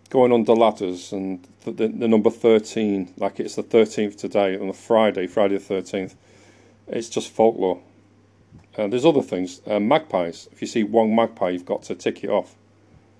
going 0.09 0.33
under 0.33 0.55
ladders 0.55 1.13
and 1.13 1.47
the, 1.65 1.73
the, 1.73 1.89
the 1.89 2.09
number 2.09 2.31
thirteen, 2.31 3.13
like 3.17 3.39
it's 3.39 3.57
the 3.57 3.63
thirteenth 3.63 4.17
today 4.17 4.59
on 4.59 4.69
a 4.69 4.73
Friday, 4.73 5.27
Friday 5.27 5.55
the 5.55 5.65
thirteenth. 5.65 6.17
It's 6.89 7.09
just 7.09 7.31
folklore 7.31 7.81
uh, 8.77 8.87
there's 8.87 9.05
other 9.05 9.23
things. 9.23 9.61
Uh, 9.67 9.81
magpies. 9.81 10.49
If 10.53 10.61
you 10.61 10.67
see 10.67 10.85
one 10.85 11.15
magpie, 11.15 11.51
you've 11.51 11.67
got 11.67 11.83
to 11.85 11.95
tick 11.95 12.25
it 12.25 12.31
off. 12.31 12.55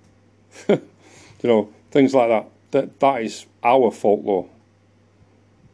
you 0.69 0.79
know, 1.43 1.69
things 1.91 2.13
like 2.15 2.29
that. 2.29 2.49
That 2.71 2.99
that 2.99 3.21
is 3.21 3.45
our 3.63 3.91
folklore. 3.91 4.49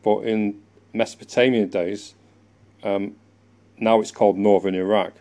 But 0.04 0.20
in 0.20 0.62
Mesopotamian 0.94 1.70
days, 1.70 2.16
um, 2.84 3.16
now 3.78 4.00
it's 4.00 4.12
called 4.12 4.38
Northern 4.38 4.76
Iraq. 4.76 5.14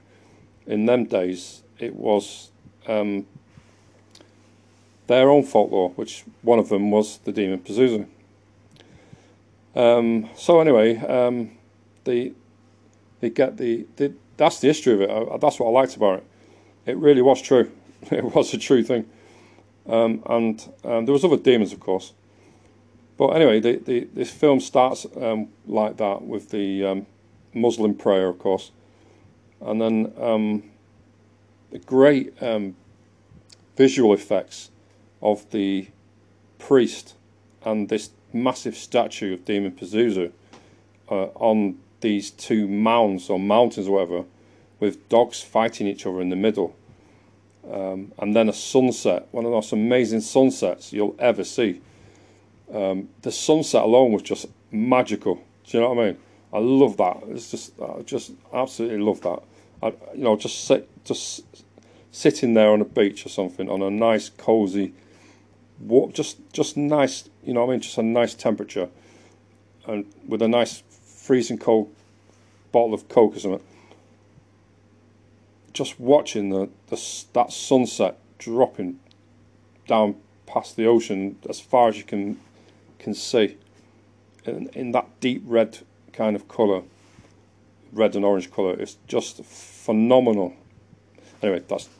In 0.67 0.87
them 0.87 1.05
days, 1.05 1.63
it 1.79 1.95
was 1.95 2.51
um, 2.87 3.27
their 5.07 5.29
own 5.29 5.43
folklore, 5.43 5.91
which 5.91 6.25
one 6.43 6.59
of 6.59 6.69
them 6.69 6.91
was 6.91 7.19
the 7.19 7.33
demon 7.33 7.61
Pazuzu. 7.61 8.07
Um, 9.75 10.31
so 10.35 10.61
anyway, 10.61 10.97
um, 10.97 11.51
the 12.05 12.33
they 13.21 13.31
get 13.31 13.57
the, 13.57 13.87
the 13.97 14.13
that's 14.37 14.61
the 14.61 14.69
history 14.69 14.95
of 14.95 15.01
it. 15.03 15.11
I, 15.11 15.37
that's 15.39 15.59
what 15.59 15.69
I 15.69 15.71
liked 15.71 15.97
about 15.97 16.19
it. 16.19 16.25
It 16.87 16.97
really 16.97 17.23
was 17.23 17.41
true. 17.43 17.71
It 18.11 18.23
was 18.23 18.55
a 18.55 18.59
true 18.59 18.85
thing. 18.85 19.09
Um, 19.89 20.23
and 20.27 20.73
um, 20.85 21.05
there 21.05 21.13
was 21.13 21.25
other 21.25 21.37
demons, 21.37 21.73
of 21.73 21.81
course. 21.81 22.13
But 23.17 23.29
anyway, 23.29 23.61
the, 23.61 23.77
the, 23.77 24.09
this 24.13 24.31
film 24.31 24.61
starts 24.61 25.07
um, 25.21 25.49
like 25.67 25.97
that 25.97 26.23
with 26.23 26.51
the 26.51 26.85
um, 26.85 27.07
Muslim 27.55 27.95
prayer, 27.95 28.29
of 28.29 28.39
course, 28.39 28.73
and 29.61 29.81
then 29.81 30.13
um, 30.21 30.65
the 31.71 31.79
great 31.79 32.35
um, 32.43 32.77
visual 33.77 34.13
effects 34.13 34.71
of 35.23 35.51
the 35.51 35.89
priest 36.59 37.15
and 37.65 37.89
this 37.89 38.11
massive 38.33 38.77
statue 38.77 39.35
of 39.35 39.45
Demon 39.45 39.73
Pazuzu 39.73 40.31
uh, 41.11 41.27
on 41.35 41.79
these 42.01 42.31
two 42.31 42.69
mounds 42.69 43.31
or 43.31 43.39
mountains 43.39 43.89
or 43.89 43.93
whatever 43.93 44.25
with 44.79 45.09
dogs 45.09 45.41
fighting 45.41 45.87
each 45.87 46.05
other 46.07 46.21
in 46.21 46.29
the 46.29 46.37
middle. 46.37 46.77
Um, 47.71 48.13
and 48.19 48.35
then 48.35 48.49
a 48.49 48.53
sunset, 48.53 49.27
one 49.33 49.45
of 49.45 49.51
the 49.51 49.57
most 49.57 49.73
amazing 49.73 50.21
sunsets 50.21 50.93
you'll 50.93 51.17
ever 51.19 51.45
see. 51.45 51.81
Um, 52.73 53.09
the 53.23 53.33
sunset 53.33 53.83
alone 53.83 54.13
was 54.13 54.23
just 54.23 54.47
magical. 54.71 55.37
Do 55.65 55.79
you 55.79 55.81
know 55.83 55.93
what 55.93 56.03
I 56.03 56.07
mean? 56.07 56.19
I 56.53 56.59
love 56.59 56.97
that. 56.99 57.23
It's 57.29 57.51
just, 57.51 57.73
I 57.81 58.03
just 58.03 58.33
absolutely 58.53 58.99
love 58.99 59.21
that. 59.23 59.43
I, 59.83 59.89
you 60.15 60.25
know, 60.25 60.37
just 60.37 60.65
sit, 60.65 60.89
just 61.05 61.45
sitting 62.13 62.55
there 62.55 62.71
on 62.71 62.81
a 62.81 62.85
beach 62.85 63.27
or 63.27 63.29
something 63.29 63.69
on 63.69 63.83
a 63.83 63.91
nice, 63.91 64.29
cozy, 64.29 64.95
just, 66.13 66.39
just 66.53 66.77
nice. 66.77 67.29
You 67.45 67.53
know 67.55 67.61
what 67.61 67.71
I 67.71 67.73
mean? 67.73 67.81
Just 67.81 67.99
a 67.99 68.03
nice 68.03 68.35
temperature, 68.35 68.89
and 69.87 70.07
with 70.27 70.41
a 70.41 70.49
nice 70.49 70.83
freezing 70.89 71.59
cold 71.59 71.93
bottle 72.73 72.95
of 72.95 73.09
Coke 73.09 73.37
or 73.37 73.41
something. 73.41 73.63
Just 75.77 76.01
watching 76.01 76.49
the, 76.49 76.71
the 76.87 76.97
that 77.35 77.53
sunset 77.53 78.19
dropping 78.39 78.99
down 79.87 80.17
past 80.47 80.77
the 80.77 80.87
ocean 80.87 81.37
as 81.51 81.61
far 81.61 81.89
as 81.91 81.99
you 81.99 82.05
can 82.05 82.41
can 82.99 83.13
see, 83.13 83.59
in, 84.47 84.69
in 84.69 84.93
that 84.93 85.07
deep 85.21 85.43
red 85.45 85.81
kind 86.15 86.35
of 86.35 86.49
colour, 86.49 86.83
red 87.93 88.17
and 88.17 88.25
orange 88.25 88.51
colour, 88.51 88.73
it's 88.73 88.97
just 89.07 89.45
phenomenal. 89.45 90.55
Anyway, 91.43 91.63
that's 91.69 91.91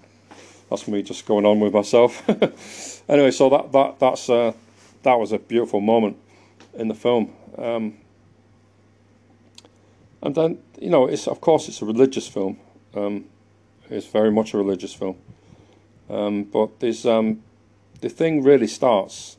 that's 0.71 0.89
me 0.89 1.03
just 1.03 1.27
going 1.27 1.45
on 1.45 1.61
with 1.61 1.75
myself. 1.75 2.27
anyway, 3.11 3.31
so 3.31 3.51
that 3.51 3.73
that 3.73 3.99
that's 3.99 4.31
uh, 4.31 4.53
that 5.03 5.19
was 5.19 5.33
a 5.33 5.39
beautiful 5.39 5.81
moment 5.81 6.17
in 6.75 6.89
the 6.89 6.95
film. 6.95 7.33
Um, 7.59 7.99
and 10.23 10.35
then, 10.35 10.59
you 10.81 10.91
know, 10.91 11.07
it's 11.07 11.29
of 11.29 11.41
course 11.41 11.69
it's 11.69 11.83
a 11.83 11.85
religious 11.85 12.27
film. 12.27 12.59
Um, 12.95 13.27
it's 13.91 14.07
very 14.07 14.31
much 14.31 14.55
a 14.55 14.59
religious 14.59 14.95
film. 14.95 15.17
Um, 16.09 16.45
but 16.45 16.81
there's 16.81 17.05
um, 17.05 17.43
the 18.01 18.09
thing 18.09 18.43
really 18.43 18.67
starts. 18.67 19.37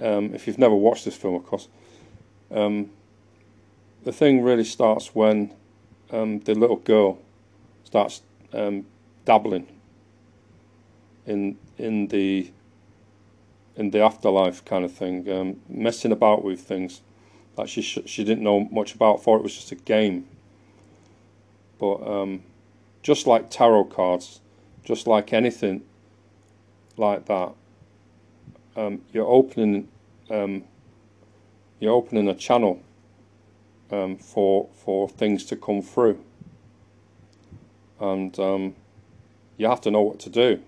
Um, 0.00 0.34
if 0.34 0.46
you've 0.46 0.58
never 0.58 0.74
watched 0.74 1.04
this 1.04 1.16
film, 1.16 1.34
of 1.34 1.46
course, 1.46 1.68
um, 2.50 2.90
the 4.02 4.12
thing 4.12 4.42
really 4.42 4.64
starts 4.64 5.14
when 5.14 5.52
um, 6.10 6.40
the 6.40 6.54
little 6.54 6.76
girl 6.76 7.18
starts 7.84 8.22
dabbling 9.24 9.66
in 11.26 11.56
in 11.78 12.08
the 12.08 12.50
in 13.76 13.90
the 13.90 14.00
afterlife 14.00 14.64
kind 14.64 14.84
of 14.84 14.92
thing, 14.92 15.60
messing 15.68 16.12
about 16.12 16.44
with 16.44 16.60
things 16.60 17.02
that 17.56 17.68
she 17.68 17.82
sh- 17.82 17.98
she 18.06 18.24
didn't 18.24 18.42
know 18.42 18.68
much 18.70 18.94
about. 18.94 19.22
For 19.22 19.36
it 19.36 19.42
was 19.42 19.54
just 19.54 19.72
a 19.72 19.76
game. 19.76 20.26
But 21.78 21.96
um, 22.06 22.42
just 23.04 23.26
like 23.26 23.50
tarot 23.50 23.84
cards, 23.84 24.40
just 24.82 25.06
like 25.06 25.32
anything 25.32 25.82
like 26.96 27.26
that, 27.26 27.52
um, 28.76 29.02
you're 29.12 29.26
opening 29.26 29.86
um, 30.30 30.64
you're 31.78 31.92
opening 31.92 32.26
a 32.28 32.34
channel 32.34 32.82
um, 33.92 34.16
for 34.16 34.68
for 34.74 35.08
things 35.08 35.44
to 35.44 35.56
come 35.56 35.82
through, 35.82 36.18
and 38.00 38.36
um, 38.38 38.74
you 39.58 39.68
have 39.68 39.82
to 39.82 39.90
know 39.90 40.00
what 40.00 40.18
to 40.20 40.30
do. 40.30 40.60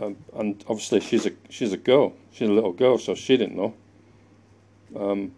Um, 0.00 0.16
and 0.34 0.64
obviously, 0.66 1.00
she's 1.00 1.26
a 1.26 1.32
she's 1.50 1.74
a 1.74 1.76
girl. 1.76 2.14
She's 2.32 2.48
a 2.48 2.52
little 2.52 2.72
girl, 2.72 2.96
so 2.96 3.14
she 3.14 3.36
didn't 3.36 3.56
know. 3.56 3.74
Um, 4.96 5.32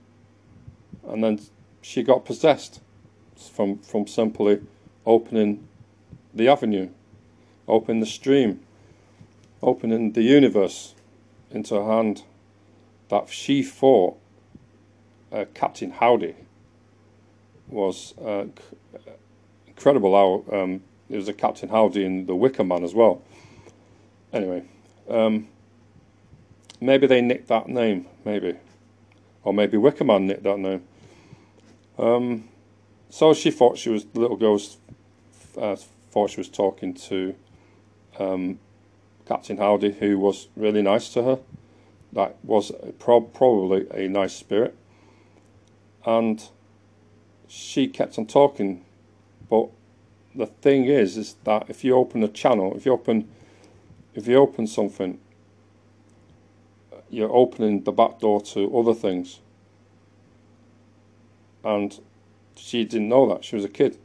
and 1.08 1.22
then 1.24 1.40
she 1.80 2.04
got 2.04 2.24
possessed 2.24 2.80
from 3.36 3.78
from 3.78 4.06
simply 4.06 4.60
opening 5.06 5.66
the 6.34 6.48
avenue, 6.48 6.88
opening 7.68 8.00
the 8.00 8.06
stream, 8.06 8.60
opening 9.62 10.12
the 10.12 10.22
universe 10.22 10.94
into 11.50 11.74
her 11.74 11.84
hand. 11.84 12.24
That 13.08 13.28
she 13.28 13.62
thought 13.62 14.18
uh, 15.30 15.44
Captain 15.52 15.90
Howdy 15.90 16.34
was 17.68 18.14
uh, 18.18 18.46
incredible. 19.66 20.14
How 20.14 20.60
um, 20.60 20.82
there 21.10 21.18
was 21.18 21.28
a 21.28 21.34
Captain 21.34 21.68
Howdy 21.68 22.04
in 22.04 22.26
the 22.26 22.34
Wicker 22.34 22.64
Man 22.64 22.82
as 22.82 22.94
well. 22.94 23.22
Anyway, 24.32 24.62
um, 25.10 25.48
maybe 26.80 27.06
they 27.06 27.20
nicked 27.20 27.48
that 27.48 27.68
name. 27.68 28.06
Maybe 28.24 28.56
or 29.44 29.52
maybe 29.52 29.76
Wicker 29.76 30.04
Man 30.04 30.26
nicked 30.26 30.42
that 30.44 30.58
name. 30.58 30.82
Um, 31.98 32.48
so 33.12 33.34
she 33.34 33.50
thought 33.50 33.76
she 33.76 33.90
was 33.90 34.06
the 34.06 34.20
little 34.20 34.38
girl 34.38 34.58
uh, 35.58 35.76
thought 36.10 36.30
she 36.30 36.40
was 36.40 36.48
talking 36.48 36.94
to 36.94 37.34
um, 38.18 38.58
Captain 39.26 39.58
Howdy, 39.58 39.92
who 39.92 40.18
was 40.18 40.48
really 40.56 40.80
nice 40.80 41.10
to 41.10 41.22
her. 41.22 41.38
that 42.10 42.36
was 42.42 42.72
prob- 42.98 43.34
probably 43.34 43.86
a 43.90 44.08
nice 44.08 44.32
spirit, 44.32 44.74
and 46.06 46.48
she 47.46 47.86
kept 47.86 48.18
on 48.18 48.24
talking. 48.24 48.82
But 49.50 49.68
the 50.34 50.46
thing 50.46 50.86
is, 50.86 51.18
is 51.18 51.36
that 51.44 51.66
if 51.68 51.84
you 51.84 51.94
open 51.94 52.22
a 52.22 52.28
channel, 52.28 52.74
if 52.74 52.86
you 52.86 52.92
open, 52.92 53.28
if 54.14 54.26
you 54.26 54.36
open 54.36 54.66
something, 54.66 55.20
you're 57.10 57.30
opening 57.30 57.82
the 57.82 57.92
back 57.92 58.20
door 58.20 58.40
to 58.40 58.74
other 58.78 58.94
things. 58.94 59.40
And 61.62 62.00
she 62.56 62.84
didn't 62.84 63.08
know 63.08 63.28
that. 63.28 63.44
She 63.44 63.56
was 63.56 63.64
a 63.64 63.68
kid. 63.68 63.98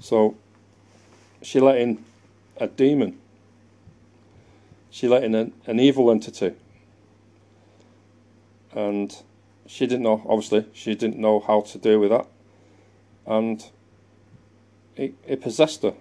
So 0.00 0.36
she 1.42 1.60
let 1.60 1.78
in 1.78 2.04
a 2.56 2.66
demon. 2.66 3.18
She 4.90 5.08
let 5.08 5.24
in 5.24 5.34
an, 5.34 5.52
an 5.66 5.80
evil 5.80 6.10
entity. 6.10 6.54
And 8.72 9.16
she 9.66 9.86
didn't 9.86 10.02
know, 10.02 10.24
obviously, 10.28 10.66
she 10.72 10.94
didn't 10.94 11.18
know 11.18 11.40
how 11.40 11.60
to 11.62 11.78
deal 11.78 11.98
with 11.98 12.10
that. 12.10 12.26
And 13.26 13.64
it, 14.96 15.14
it 15.26 15.40
possessed 15.40 15.82
her. 15.82 15.94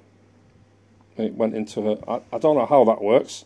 It 1.18 1.34
went 1.34 1.56
into 1.56 1.82
her. 1.82 1.98
I, 2.08 2.22
I 2.32 2.38
don't 2.38 2.56
know 2.56 2.66
how 2.66 2.84
that 2.86 3.02
works. 3.02 3.46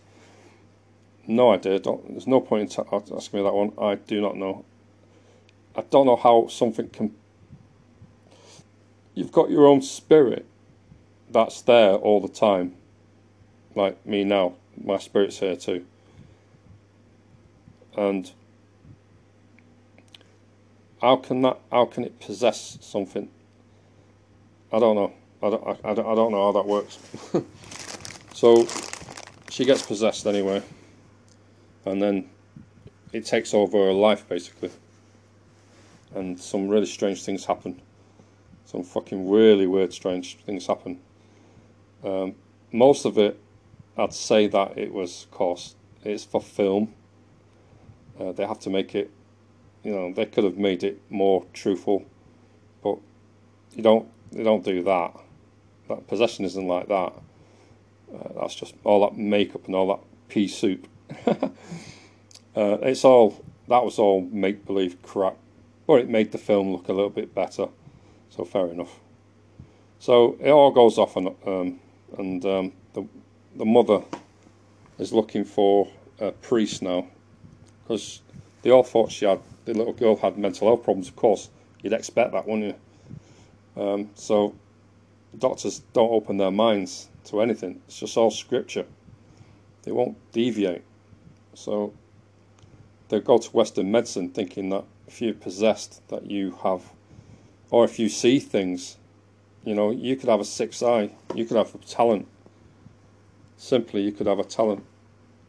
No 1.28 1.52
idea. 1.52 1.80
Don't, 1.80 2.10
there's 2.10 2.28
no 2.28 2.42
point 2.42 2.78
in 2.78 2.86
asking 2.92 3.40
me 3.40 3.44
that 3.44 3.54
one. 3.54 3.72
I 3.78 3.96
do 3.96 4.22
not 4.22 4.36
know. 4.36 4.66
I 5.76 5.82
don't 5.82 6.06
know 6.06 6.16
how 6.16 6.48
something 6.48 6.90
can. 6.90 7.16
You've 9.14 9.32
got 9.32 9.50
your 9.50 9.66
own 9.68 9.82
spirit 9.82 10.46
that's 11.32 11.62
there 11.62 11.94
all 11.94 12.20
the 12.20 12.28
time. 12.28 12.76
Like 13.76 14.06
me 14.06 14.24
now, 14.24 14.54
my 14.82 14.98
spirit's 14.98 15.40
here 15.40 15.56
too. 15.56 15.86
And 17.96 18.32
how 21.02 21.16
can 21.18 21.42
that? 21.42 21.60
How 21.72 21.86
can 21.86 22.04
it 22.04 22.20
possess 22.20 22.78
something? 22.82 23.30
I 24.72 24.80
don't 24.80 24.96
know. 24.96 25.14
I 25.42 25.50
don't. 25.50 25.68
I, 25.68 25.92
I 25.92 25.94
don't, 25.94 26.06
I 26.06 26.16
don't 26.16 26.32
know 26.32 26.46
how 26.46 26.52
that 26.54 26.66
works. 26.66 27.00
so 28.34 28.68
she 29.50 29.66
gets 29.66 29.82
possessed 29.82 30.26
anyway, 30.26 30.62
and 31.86 32.02
then 32.02 32.30
it 33.14 33.26
takes 33.26 33.54
over 33.54 33.78
her 33.78 33.94
life 33.94 34.28
basically. 34.28 34.72
And 36.14 36.40
some 36.40 36.68
really 36.68 36.86
strange 36.86 37.24
things 37.24 37.46
happen. 37.46 37.82
Some 38.72 38.84
fucking 38.84 39.30
really 39.30 39.68
weird, 39.68 39.92
strange 39.92 40.38
things 40.38 40.68
happen. 40.68 41.02
Um, 42.06 42.36
most 42.72 43.04
of 43.04 43.18
it, 43.18 43.38
I'd 43.98 44.14
say 44.14 44.48
that 44.48 44.78
it 44.78 44.94
was, 44.94 45.28
course, 45.30 45.76
it's 46.06 46.24
for 46.24 46.42
film. 46.42 46.94
Uh, 48.18 48.32
they 48.32 48.46
have 48.46 48.60
to 48.60 48.70
make 48.70 48.96
it, 48.96 49.12
you 49.84 49.92
know, 49.92 50.14
they 50.14 50.26
could 50.26 50.46
have 50.46 50.58
made 50.58 50.86
it 50.86 51.02
more 51.10 51.46
truthful, 51.52 52.06
but 52.82 52.98
you 53.76 53.84
don't, 53.84 54.08
they 54.32 54.44
don't 54.44 54.64
do 54.64 54.82
that. 54.84 55.20
That 55.90 56.08
possession 56.08 56.46
isn't 56.46 56.68
like 56.68 56.88
that. 56.88 57.14
Uh, 58.16 58.40
that's 58.40 58.56
just 58.56 58.76
all 58.86 59.02
that 59.02 59.18
makeup 59.18 59.66
and 59.66 59.76
all 59.76 59.88
that 59.88 60.00
pea 60.30 60.48
soup. 60.48 60.88
uh, 61.28 61.50
it's 62.56 63.04
all 63.04 63.44
that 63.68 63.84
was 63.84 64.00
all 64.00 64.22
make 64.22 64.66
believe 64.66 65.02
crap, 65.02 65.36
but 65.86 65.96
it 65.96 66.10
made 66.10 66.32
the 66.32 66.38
film 66.38 66.72
look 66.72 66.88
a 66.88 66.94
little 66.94 67.10
bit 67.10 67.36
better. 67.36 67.68
So 68.42 68.46
fair 68.46 68.70
enough. 68.70 69.00
So 70.00 70.36
it 70.40 70.50
all 70.50 70.72
goes 70.72 70.98
off 70.98 71.16
and 71.16 71.28
um, 71.46 71.80
and 72.18 72.44
um, 72.44 72.74
the 72.94 73.06
the 73.56 73.66
mother 73.66 74.02
is 74.98 75.14
looking 75.14 75.46
for 75.46 75.88
a 76.20 76.32
priest 76.32 76.82
now 76.82 77.06
because 77.84 78.24
they 78.64 78.72
all 78.72 78.82
thought 78.82 79.12
she 79.12 79.26
had 79.26 79.42
the 79.66 79.76
little 79.76 79.94
girl 79.94 80.16
had 80.16 80.40
mental 80.40 80.70
health 80.70 80.84
problems. 80.84 81.08
Of 81.08 81.18
course, 81.18 81.52
you'd 81.84 81.94
expect 81.94 82.32
that, 82.32 82.48
wouldn't 82.48 82.76
you? 83.76 83.80
Um, 83.80 84.10
so 84.16 84.56
doctors 85.38 85.84
don't 85.94 86.12
open 86.12 86.38
their 86.38 86.50
minds 86.50 87.10
to 87.26 87.42
anything. 87.42 87.80
It's 87.86 88.00
just 88.00 88.18
all 88.18 88.32
scripture. 88.32 88.88
They 89.84 89.92
won't 89.92 90.18
deviate. 90.32 90.82
So 91.54 91.94
they 93.10 93.20
go 93.20 93.38
to 93.38 93.50
Western 93.52 93.92
medicine 93.92 94.30
thinking 94.30 94.70
that 94.70 94.86
if 95.08 95.22
you're 95.22 95.36
possessed, 95.36 96.02
that 96.08 96.32
you 96.32 96.58
have, 96.64 96.92
or 97.72 97.86
if 97.86 97.98
you 97.98 98.10
see 98.10 98.38
things, 98.38 98.98
you 99.64 99.74
know, 99.74 99.92
you 99.92 100.16
could 100.18 100.30
have 100.30 100.42
a 100.42 100.46
sixth 100.46 100.84
eye, 100.84 101.10
you 101.34 101.46
could 101.46 101.58
have 101.58 101.74
a 101.74 101.78
talent. 101.80 102.28
Simply, 103.58 104.02
you 104.02 104.12
could 104.12 104.28
have 104.28 104.40
a 104.40 104.44
talent. 104.44 104.84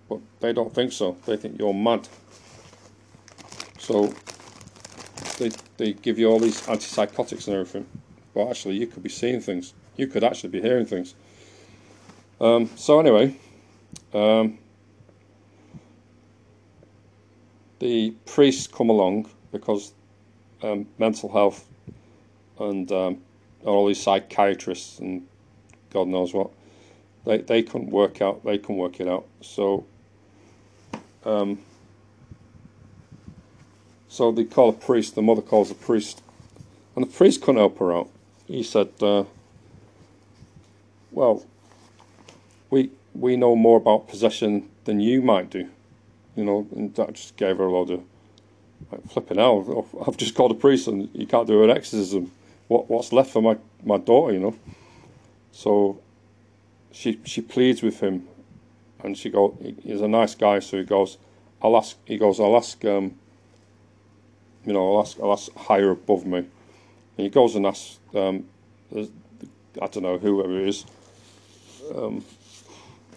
But 0.08 0.20
they 0.40 0.52
don't 0.52 0.72
think 0.72 0.92
so. 0.92 1.16
They 1.26 1.36
think 1.36 1.58
you're 1.58 1.74
mad. 1.74 2.08
So 3.78 4.14
they, 5.38 5.50
they 5.76 5.92
give 5.94 6.18
you 6.18 6.30
all 6.30 6.38
these 6.38 6.60
antipsychotics 6.62 7.48
and 7.48 7.56
everything. 7.56 7.86
But 8.34 8.48
actually, 8.48 8.76
you 8.76 8.86
could 8.86 9.02
be 9.02 9.08
seeing 9.08 9.40
things. 9.40 9.74
You 9.96 10.06
could 10.06 10.22
actually 10.22 10.50
be 10.50 10.60
hearing 10.60 10.86
things. 10.86 11.14
Um, 12.40 12.70
so 12.76 13.00
anyway, 13.00 13.36
um, 14.14 14.58
the 17.80 18.12
priests 18.26 18.66
come 18.66 18.90
along 18.90 19.28
because 19.50 19.92
um, 20.62 20.86
mental 20.98 21.30
health 21.30 21.66
and 22.58 22.90
um, 22.92 23.22
all 23.64 23.86
these 23.86 24.02
psychiatrists 24.02 24.98
and 24.98 25.26
God 25.90 26.08
knows 26.08 26.32
what. 26.32 26.50
They 27.24 27.38
they 27.38 27.62
couldn't 27.62 27.90
work 27.90 28.20
out 28.20 28.44
they 28.44 28.58
couldn't 28.58 28.78
work 28.78 29.00
it 29.00 29.08
out. 29.08 29.26
So 29.40 29.86
um, 31.24 31.60
so 34.08 34.32
they 34.32 34.44
call 34.44 34.70
a 34.70 34.72
priest 34.72 35.14
the 35.14 35.22
mother 35.22 35.42
calls 35.42 35.70
a 35.70 35.74
priest 35.74 36.22
and 36.96 37.06
the 37.06 37.10
priest 37.10 37.40
couldn't 37.40 37.60
help 37.60 37.78
her 37.78 37.94
out. 37.94 38.08
He 38.46 38.62
said 38.62 38.90
uh, 39.00 39.24
well 41.12 41.46
we 42.70 42.90
we 43.14 43.36
know 43.36 43.54
more 43.54 43.76
about 43.76 44.08
possession 44.08 44.68
than 44.84 44.98
you 44.98 45.22
might 45.22 45.50
do 45.50 45.68
you 46.34 46.44
know 46.44 46.66
and 46.74 46.94
that 46.94 47.12
just 47.12 47.36
gave 47.36 47.58
her 47.58 47.64
a 47.64 47.70
load 47.70 47.90
of 47.90 48.02
like, 48.90 49.04
flipping 49.08 49.38
out 49.38 49.86
I've 50.06 50.16
just 50.16 50.34
called 50.34 50.50
a 50.50 50.54
priest 50.54 50.88
and 50.88 51.08
you 51.12 51.26
can't 51.26 51.46
do 51.46 51.62
an 51.62 51.70
exorcism 51.70 52.32
what 52.72 52.90
what's 52.90 53.12
left 53.12 53.30
for 53.30 53.42
my, 53.42 53.56
my 53.84 53.98
daughter, 53.98 54.32
you 54.32 54.40
know. 54.40 54.56
So 55.52 56.00
she 56.90 57.20
she 57.24 57.40
pleads 57.40 57.82
with 57.82 58.00
him, 58.00 58.26
and 59.02 59.16
she 59.16 59.30
goes, 59.30 59.54
he's 59.82 60.00
a 60.00 60.08
nice 60.08 60.34
guy, 60.34 60.60
so 60.60 60.78
he 60.78 60.84
goes, 60.84 61.18
I'll 61.60 61.76
ask. 61.76 61.96
He 62.04 62.18
goes, 62.18 62.40
I'll 62.40 62.56
ask. 62.56 62.84
Um, 62.84 63.14
you 64.64 64.72
know, 64.72 64.94
I'll 64.94 65.00
ask. 65.00 65.18
I'll 65.20 65.32
ask 65.32 65.54
higher 65.54 65.90
above 65.90 66.26
me. 66.26 66.38
And 66.38 66.48
he 67.16 67.28
goes 67.28 67.54
and 67.54 67.66
asks. 67.66 67.98
Um, 68.14 68.44
I 68.94 69.86
don't 69.86 70.02
know 70.02 70.18
whoever 70.18 70.58
it 70.60 70.68
is. 70.68 70.84
Um, 71.94 72.24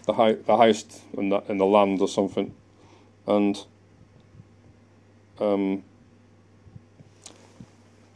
the 0.06 0.12
high, 0.14 0.32
the 0.34 0.56
highest 0.56 1.02
in 1.16 1.28
the 1.28 1.40
in 1.48 1.58
the 1.58 1.66
land 1.66 2.00
or 2.00 2.08
something, 2.08 2.54
and 3.26 3.64
um, 5.40 5.82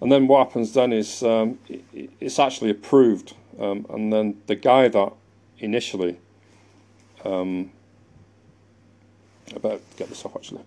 and 0.00 0.10
then 0.10 0.26
what 0.26 0.46
happens 0.46 0.72
then 0.72 0.92
is 0.92 1.22
um, 1.22 1.58
it, 1.68 2.10
it's 2.20 2.38
actually 2.38 2.70
approved, 2.70 3.34
um, 3.58 3.86
and 3.90 4.12
then 4.12 4.40
the 4.46 4.54
guy 4.54 4.88
that 4.88 5.12
initially, 5.58 6.18
um, 7.24 7.70
I 9.54 9.58
better 9.58 9.80
get 9.96 10.08
this 10.08 10.24
off 10.24 10.36
actually. 10.36 10.62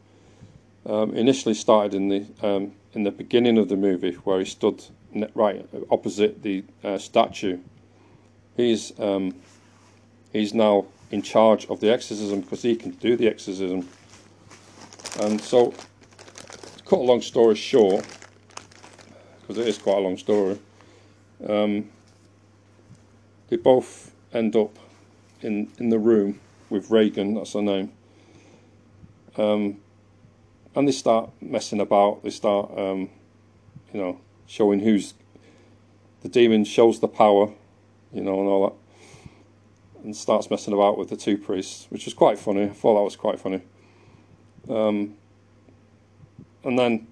Um, 0.86 1.15
initially 1.15 1.56
started 1.56 1.93
in 1.93 2.10
the 2.10 2.26
um, 2.41 2.74
in 2.93 3.04
the 3.04 3.12
beginning 3.12 3.58
of 3.58 3.69
the 3.69 3.78
movie 3.78 4.13
where 4.24 4.39
he 4.39 4.46
stood 4.46 4.84
right 5.34 5.67
opposite 5.89 6.43
the 6.43 6.63
uh, 6.84 6.98
statue. 6.98 7.60
He's 8.58 8.98
um, 9.00 9.34
he's 10.32 10.54
now 10.54 10.86
in 11.10 11.22
charge 11.22 11.65
of 11.67 11.80
the 11.80 11.91
exorcism 11.91 12.41
because 12.41 12.62
he 12.62 12.76
can 12.76 12.91
do 12.91 13.15
the 13.15 13.28
exorcism. 13.28 13.88
And 15.19 15.39
so, 15.39 15.72
to 15.72 16.84
cut 16.86 17.00
a 17.00 17.04
long 17.04 17.22
story 17.22 17.56
short, 17.56 18.06
because 19.44 19.58
it 19.58 19.68
is 19.68 19.78
quite 19.78 19.98
a 19.98 20.02
long 20.02 20.18
story. 20.18 20.58
Um, 21.48 21.90
they 23.50 23.58
both 23.58 24.12
end 24.34 24.56
up 24.56 24.78
in 25.42 25.70
in 25.78 25.90
the 25.90 26.00
room 26.00 26.40
with 26.70 26.90
Regan, 26.90 27.36
That's 27.36 27.54
her 27.54 27.62
name. 27.62 27.92
Um, 29.38 29.78
and 30.76 30.88
they 30.88 30.92
start 30.92 31.30
messing 31.40 31.80
about. 31.80 32.24
They 32.24 32.32
start, 32.32 32.72
um, 32.78 33.10
you 33.94 34.02
know, 34.02 34.20
showing 34.48 34.80
who's 34.80 35.14
the 36.22 36.30
demon 36.30 36.64
shows 36.64 37.00
the 37.00 37.08
power, 37.08 37.52
you 38.12 38.22
know, 38.22 38.40
and 38.40 38.50
all 38.50 38.64
that, 38.68 40.04
and 40.04 40.16
starts 40.16 40.50
messing 40.50 40.74
about 40.74 40.98
with 40.98 41.10
the 41.10 41.18
two 41.18 41.38
priests, 41.38 41.86
which 41.90 42.06
was 42.06 42.14
quite 42.14 42.40
funny. 42.40 42.64
I 42.64 42.70
thought 42.70 42.96
that 42.96 43.04
was 43.04 43.16
quite 43.16 43.40
funny. 43.40 43.62
Um, 44.70 45.16
and 46.64 46.80
then 46.80 47.08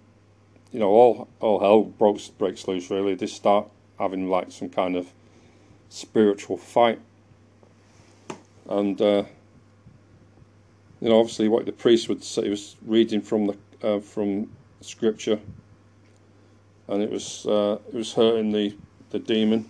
you 0.71 0.79
know, 0.79 0.89
all 0.89 1.27
all 1.39 1.60
hell 1.60 1.84
breaks 1.84 2.29
breaks 2.29 2.67
loose. 2.67 2.89
Really, 2.89 3.15
they 3.15 3.27
start 3.27 3.67
having 3.99 4.29
like 4.29 4.51
some 4.51 4.69
kind 4.69 4.95
of 4.95 5.12
spiritual 5.89 6.57
fight, 6.57 6.99
and 8.69 9.01
uh, 9.01 9.23
you 11.01 11.10
know, 11.10 11.19
obviously 11.19 11.47
what 11.49 11.65
the 11.65 11.71
priest 11.71 12.07
would 12.07 12.23
say, 12.23 12.43
he 12.43 12.49
was 12.49 12.75
reading 12.86 13.21
from 13.21 13.47
the 13.47 13.57
uh, 13.84 13.99
from 13.99 14.49
scripture, 14.79 15.39
and 16.88 17.03
it 17.03 17.12
was 17.12 17.45
uh, 17.45 17.77
it 17.88 17.95
was 17.95 18.13
hurting 18.13 18.51
the 18.51 18.75
the 19.10 19.19
demon, 19.19 19.69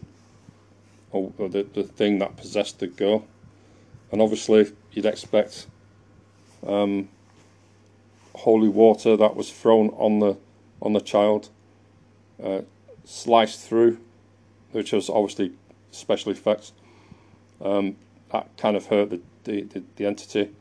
or, 1.12 1.34
or 1.38 1.50
the 1.50 1.64
the 1.64 1.84
thing 1.84 2.20
that 2.20 2.38
possessed 2.38 2.80
the 2.80 2.88
girl, 2.88 3.26
and 4.12 4.22
obviously 4.22 4.72
you'd 4.92 5.06
expect 5.06 5.66
um, 6.68 7.10
holy 8.36 8.70
water 8.70 9.18
that 9.18 9.36
was 9.36 9.52
thrown 9.52 9.90
on 9.90 10.20
the 10.20 10.38
on 10.82 10.94
the 10.94 11.02
child, 11.02 11.50
uh, 12.44 12.62
sliced 13.06 13.62
through, 13.62 14.00
which 14.72 14.92
was 14.92 15.10
obviously 15.10 15.54
special 15.92 16.32
effects. 16.32 16.74
Um, 17.62 17.96
that 18.32 18.50
kind 18.58 18.76
of 18.76 18.88
hurt 18.88 19.10
the 19.10 19.22
the, 19.44 19.64
the, 19.64 19.84
the 19.96 20.06
entity, 20.06 20.52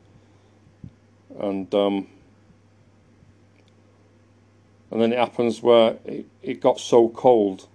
and 1.38 1.72
um, 1.74 2.06
and 4.90 5.00
then 5.00 5.12
it 5.12 5.18
happens 5.18 5.62
where 5.62 5.96
it, 6.04 6.26
it 6.42 6.60
got 6.60 6.80
so 6.80 7.08
cold. 7.08 7.68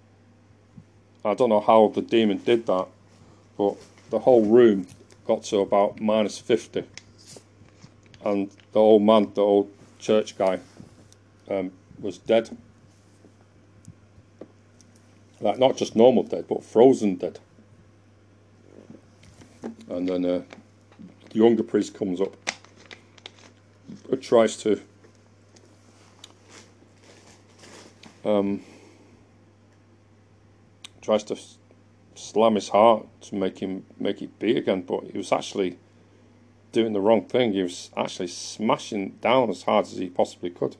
I 1.24 1.34
don't 1.34 1.48
know 1.48 1.60
how 1.60 1.88
the 1.88 2.02
demon 2.02 2.38
did 2.38 2.66
that, 2.66 2.86
but 3.56 3.76
the 4.10 4.20
whole 4.20 4.44
room 4.44 4.86
got 5.26 5.42
to 5.44 5.58
about 5.58 6.00
minus 6.00 6.38
50. 6.38 6.84
And 8.24 8.50
the 8.72 8.78
old 8.80 9.02
man, 9.02 9.32
the 9.34 9.42
old 9.42 9.70
church 9.98 10.36
guy, 10.36 10.60
um, 11.50 11.72
was 12.00 12.18
dead. 12.18 12.56
Like, 15.40 15.58
not 15.58 15.76
just 15.76 15.94
normal 15.94 16.22
dead, 16.22 16.46
but 16.48 16.64
frozen 16.64 17.16
dead. 17.16 17.38
And 19.88 20.08
then 20.08 20.24
uh, 20.24 20.42
the 21.30 21.38
younger 21.38 21.62
priest 21.62 21.94
comes 21.94 22.20
up 22.20 22.36
and 24.10 24.22
tries 24.22 24.56
to 24.58 24.80
um, 28.24 28.62
tries 31.00 31.22
to 31.24 31.38
slam 32.14 32.56
his 32.56 32.70
heart 32.70 33.06
to 33.20 33.34
make 33.34 33.58
him 33.58 33.84
make 33.98 34.20
it 34.22 34.38
beat 34.38 34.56
again, 34.56 34.82
but 34.82 35.04
he 35.04 35.18
was 35.18 35.32
actually 35.32 35.78
doing 36.72 36.92
the 36.92 37.00
wrong 37.00 37.24
thing. 37.24 37.52
He 37.52 37.62
was 37.62 37.90
actually 37.96 38.28
smashing 38.28 39.10
down 39.20 39.50
as 39.50 39.62
hard 39.62 39.86
as 39.86 39.92
he 39.92 40.08
possibly 40.08 40.50
could. 40.50 40.76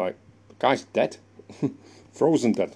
Like 0.00 0.16
the 0.48 0.54
guy's 0.58 0.84
dead, 0.84 1.18
frozen 2.12 2.52
dead. 2.52 2.74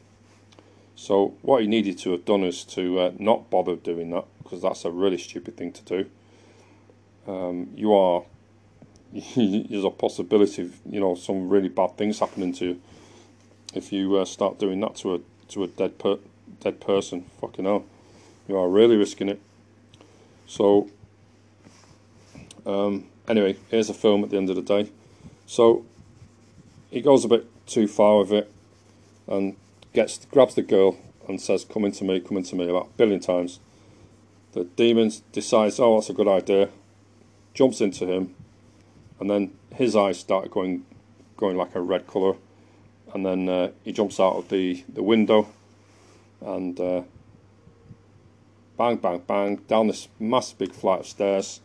So 0.94 1.34
what 1.40 1.62
he 1.62 1.66
needed 1.66 1.96
to 2.00 2.12
have 2.12 2.26
done 2.26 2.44
is 2.44 2.64
to 2.76 3.00
uh, 3.00 3.12
not 3.18 3.48
bother 3.48 3.76
doing 3.76 4.10
that 4.10 4.26
because 4.42 4.60
that's 4.60 4.84
a 4.84 4.90
really 4.90 5.16
stupid 5.16 5.56
thing 5.56 5.72
to 5.72 5.82
do. 5.84 6.10
Um, 7.26 7.70
you 7.74 7.94
are 7.94 8.24
there's 9.36 9.84
a 9.84 9.90
possibility 9.90 10.62
of 10.62 10.74
you 10.84 11.00
know 11.00 11.14
some 11.14 11.48
really 11.48 11.70
bad 11.70 11.96
things 11.96 12.18
happening 12.18 12.52
to 12.54 12.64
you 12.66 12.82
if 13.72 13.90
you 13.90 14.16
uh, 14.16 14.26
start 14.26 14.58
doing 14.58 14.80
that 14.80 14.96
to 14.96 15.14
a 15.14 15.20
to 15.48 15.64
a 15.64 15.66
dead 15.66 15.98
per 15.98 16.18
dead 16.60 16.78
person. 16.78 17.24
Fucking 17.40 17.64
hell, 17.64 17.86
you 18.46 18.58
are 18.58 18.68
really 18.68 18.96
risking 18.96 19.30
it. 19.30 19.40
So, 20.46 20.90
um, 22.66 23.06
anyway, 23.26 23.56
here's 23.70 23.88
a 23.88 23.94
film 23.94 24.24
at 24.24 24.28
the 24.30 24.36
end 24.36 24.50
of 24.50 24.56
the 24.56 24.62
day. 24.62 24.90
So, 25.46 25.86
he 26.94 27.02
goes 27.02 27.24
a 27.24 27.28
bit 27.28 27.46
too 27.66 27.86
far 27.86 28.20
with 28.20 28.32
it, 28.32 28.50
and 29.26 29.56
gets 29.92 30.24
grabs 30.30 30.54
the 30.54 30.62
girl 30.62 30.96
and 31.28 31.40
says, 31.40 31.64
"Come 31.64 31.84
into 31.84 32.04
me, 32.04 32.20
come 32.20 32.36
into 32.36 32.56
me," 32.56 32.68
about 32.68 32.86
a 32.86 32.96
billion 32.96 33.20
times. 33.20 33.60
The 34.52 34.64
demon 34.64 35.10
decides, 35.32 35.80
"Oh, 35.80 35.96
that's 35.96 36.10
a 36.10 36.14
good 36.14 36.28
idea," 36.28 36.70
jumps 37.52 37.80
into 37.80 38.06
him, 38.06 38.34
and 39.20 39.28
then 39.28 39.52
his 39.74 39.94
eyes 39.96 40.18
start 40.18 40.50
going, 40.50 40.86
going 41.36 41.56
like 41.56 41.74
a 41.74 41.80
red 41.80 42.06
colour 42.06 42.36
and 43.14 43.24
then 43.24 43.48
uh, 43.48 43.70
he 43.84 43.92
jumps 43.92 44.18
out 44.18 44.34
of 44.34 44.48
the, 44.48 44.82
the 44.92 45.02
window 45.02 45.48
and 46.40 46.78
uh, 46.80 47.02
bang, 48.76 48.96
bang, 48.96 49.22
bang 49.26 49.56
down 49.68 49.86
this 49.86 50.08
massive 50.18 50.58
big 50.58 50.72
flight 50.72 51.00
of 51.00 51.06
stairs. 51.06 51.60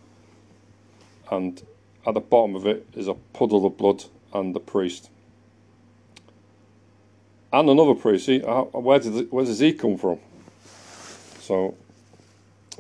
And 1.31 1.61
at 2.05 2.13
the 2.13 2.19
bottom 2.21 2.55
of 2.55 2.67
it 2.67 2.87
is 2.93 3.07
a 3.07 3.15
puddle 3.33 3.65
of 3.65 3.77
blood 3.77 4.05
and 4.31 4.55
the 4.55 4.59
priest. 4.59 5.09
And 7.51 7.69
another 7.69 7.95
priest. 7.95 8.29
Uh, 8.29 8.63
where, 8.63 8.99
did, 8.99 9.31
where 9.31 9.45
does 9.45 9.59
he 9.59 9.73
come 9.73 9.97
from? 9.97 10.19
So 11.39 11.75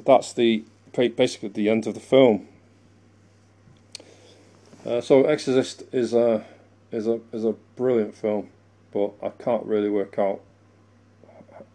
that's 0.05 0.33
the 0.33 0.63
basically 0.93 1.49
the 1.49 1.69
end 1.69 1.87
of 1.87 1.93
the 1.93 1.99
film. 1.99 2.47
Uh, 4.85 5.01
so 5.01 5.23
Exorcist 5.23 5.83
is 5.91 6.13
a 6.13 6.45
is 6.91 7.07
a 7.07 7.19
is 7.31 7.45
a 7.45 7.53
brilliant 7.75 8.15
film 8.15 8.49
but 8.91 9.13
I 9.21 9.29
can't 9.29 9.65
really 9.65 9.89
work 9.89 10.17
out 10.17 10.41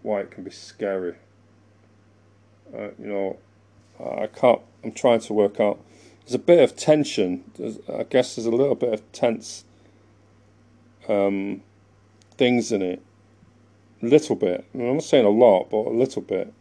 why 0.02 0.20
it 0.20 0.30
can 0.30 0.44
be 0.44 0.50
scary. 0.50 1.14
Uh, 2.74 2.88
you 2.98 3.06
know, 3.06 3.36
I 4.00 4.26
can't. 4.26 4.60
I'm 4.82 4.92
trying 4.92 5.20
to 5.20 5.32
work 5.32 5.60
out. 5.60 5.78
There's 6.24 6.34
a 6.34 6.38
bit 6.38 6.58
of 6.58 6.76
tension. 6.76 7.44
There's, 7.56 7.78
I 7.88 8.02
guess 8.04 8.34
there's 8.34 8.46
a 8.46 8.50
little 8.50 8.74
bit 8.74 8.92
of 8.92 9.12
tense 9.12 9.64
um, 11.08 11.62
things 12.36 12.72
in 12.72 12.82
it. 12.82 13.02
A 14.02 14.06
little 14.06 14.36
bit. 14.36 14.64
I 14.74 14.78
am 14.78 14.94
not 14.94 15.02
saying 15.02 15.24
a 15.24 15.30
lot, 15.30 15.70
but 15.70 15.86
a 15.86 15.90
little 15.90 16.22
bit. 16.22 16.52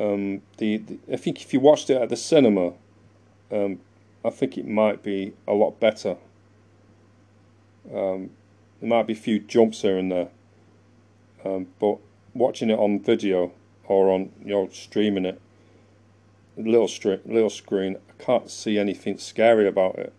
Um, 0.00 0.42
the, 0.56 0.78
the, 0.78 0.98
I 1.12 1.16
think 1.16 1.40
if 1.42 1.52
you 1.52 1.60
watched 1.60 1.90
it 1.90 2.00
at 2.00 2.08
the 2.08 2.16
cinema, 2.16 2.72
um, 3.50 3.80
I 4.24 4.30
think 4.30 4.56
it 4.56 4.66
might 4.66 5.02
be 5.02 5.34
a 5.46 5.52
lot 5.52 5.78
better. 5.78 6.16
Um, 7.92 8.30
there 8.80 8.88
might 8.88 9.06
be 9.06 9.12
a 9.12 9.16
few 9.16 9.38
jumps 9.38 9.82
here 9.82 9.98
and 9.98 10.10
there, 10.10 10.28
um, 11.44 11.66
but 11.78 11.98
watching 12.34 12.70
it 12.70 12.78
on 12.78 13.00
video 13.00 13.52
or 13.84 14.10
on 14.10 14.30
you 14.40 14.50
know 14.50 14.68
streaming 14.72 15.24
it, 15.24 15.40
little 16.56 16.88
stream, 16.88 17.20
little 17.24 17.50
screen, 17.50 17.96
I 18.08 18.22
can't 18.22 18.50
see 18.50 18.78
anything 18.78 19.18
scary 19.18 19.68
about 19.68 19.98
it. 19.98 20.12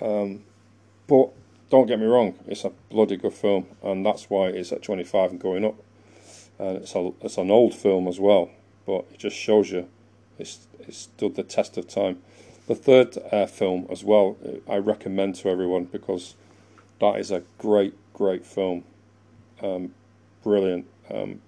Um, 0.00 0.44
but 1.06 1.30
don't 1.70 1.86
get 1.86 2.00
me 2.00 2.06
wrong, 2.06 2.34
it's 2.46 2.64
a 2.64 2.72
bloody 2.90 3.16
good 3.16 3.34
film, 3.34 3.66
and 3.82 4.04
that's 4.04 4.30
why 4.30 4.48
it's 4.48 4.72
at 4.72 4.82
25 4.82 5.32
and 5.32 5.40
going 5.40 5.64
up. 5.64 5.76
And 6.58 6.78
it's 6.78 6.94
a 6.94 7.12
it's 7.20 7.38
an 7.38 7.50
old 7.50 7.74
film 7.74 8.08
as 8.08 8.18
well, 8.18 8.50
but 8.86 9.06
it 9.12 9.18
just 9.18 9.36
shows 9.36 9.70
you 9.70 9.88
it's 10.38 10.66
it's 10.80 10.98
stood 10.98 11.36
the 11.36 11.42
test 11.42 11.76
of 11.76 11.86
time. 11.86 12.20
The 12.66 12.74
third 12.74 13.16
uh, 13.32 13.46
film 13.46 13.86
as 13.90 14.04
well, 14.04 14.36
I 14.68 14.76
recommend 14.76 15.36
to 15.36 15.48
everyone 15.48 15.84
because 15.84 16.34
that 17.00 17.16
is 17.18 17.30
a 17.30 17.42
great, 17.58 17.94
great 18.12 18.44
film. 18.44 18.84
Um, 19.62 19.94
brilliant. 20.42 20.86
Um, 21.10 21.40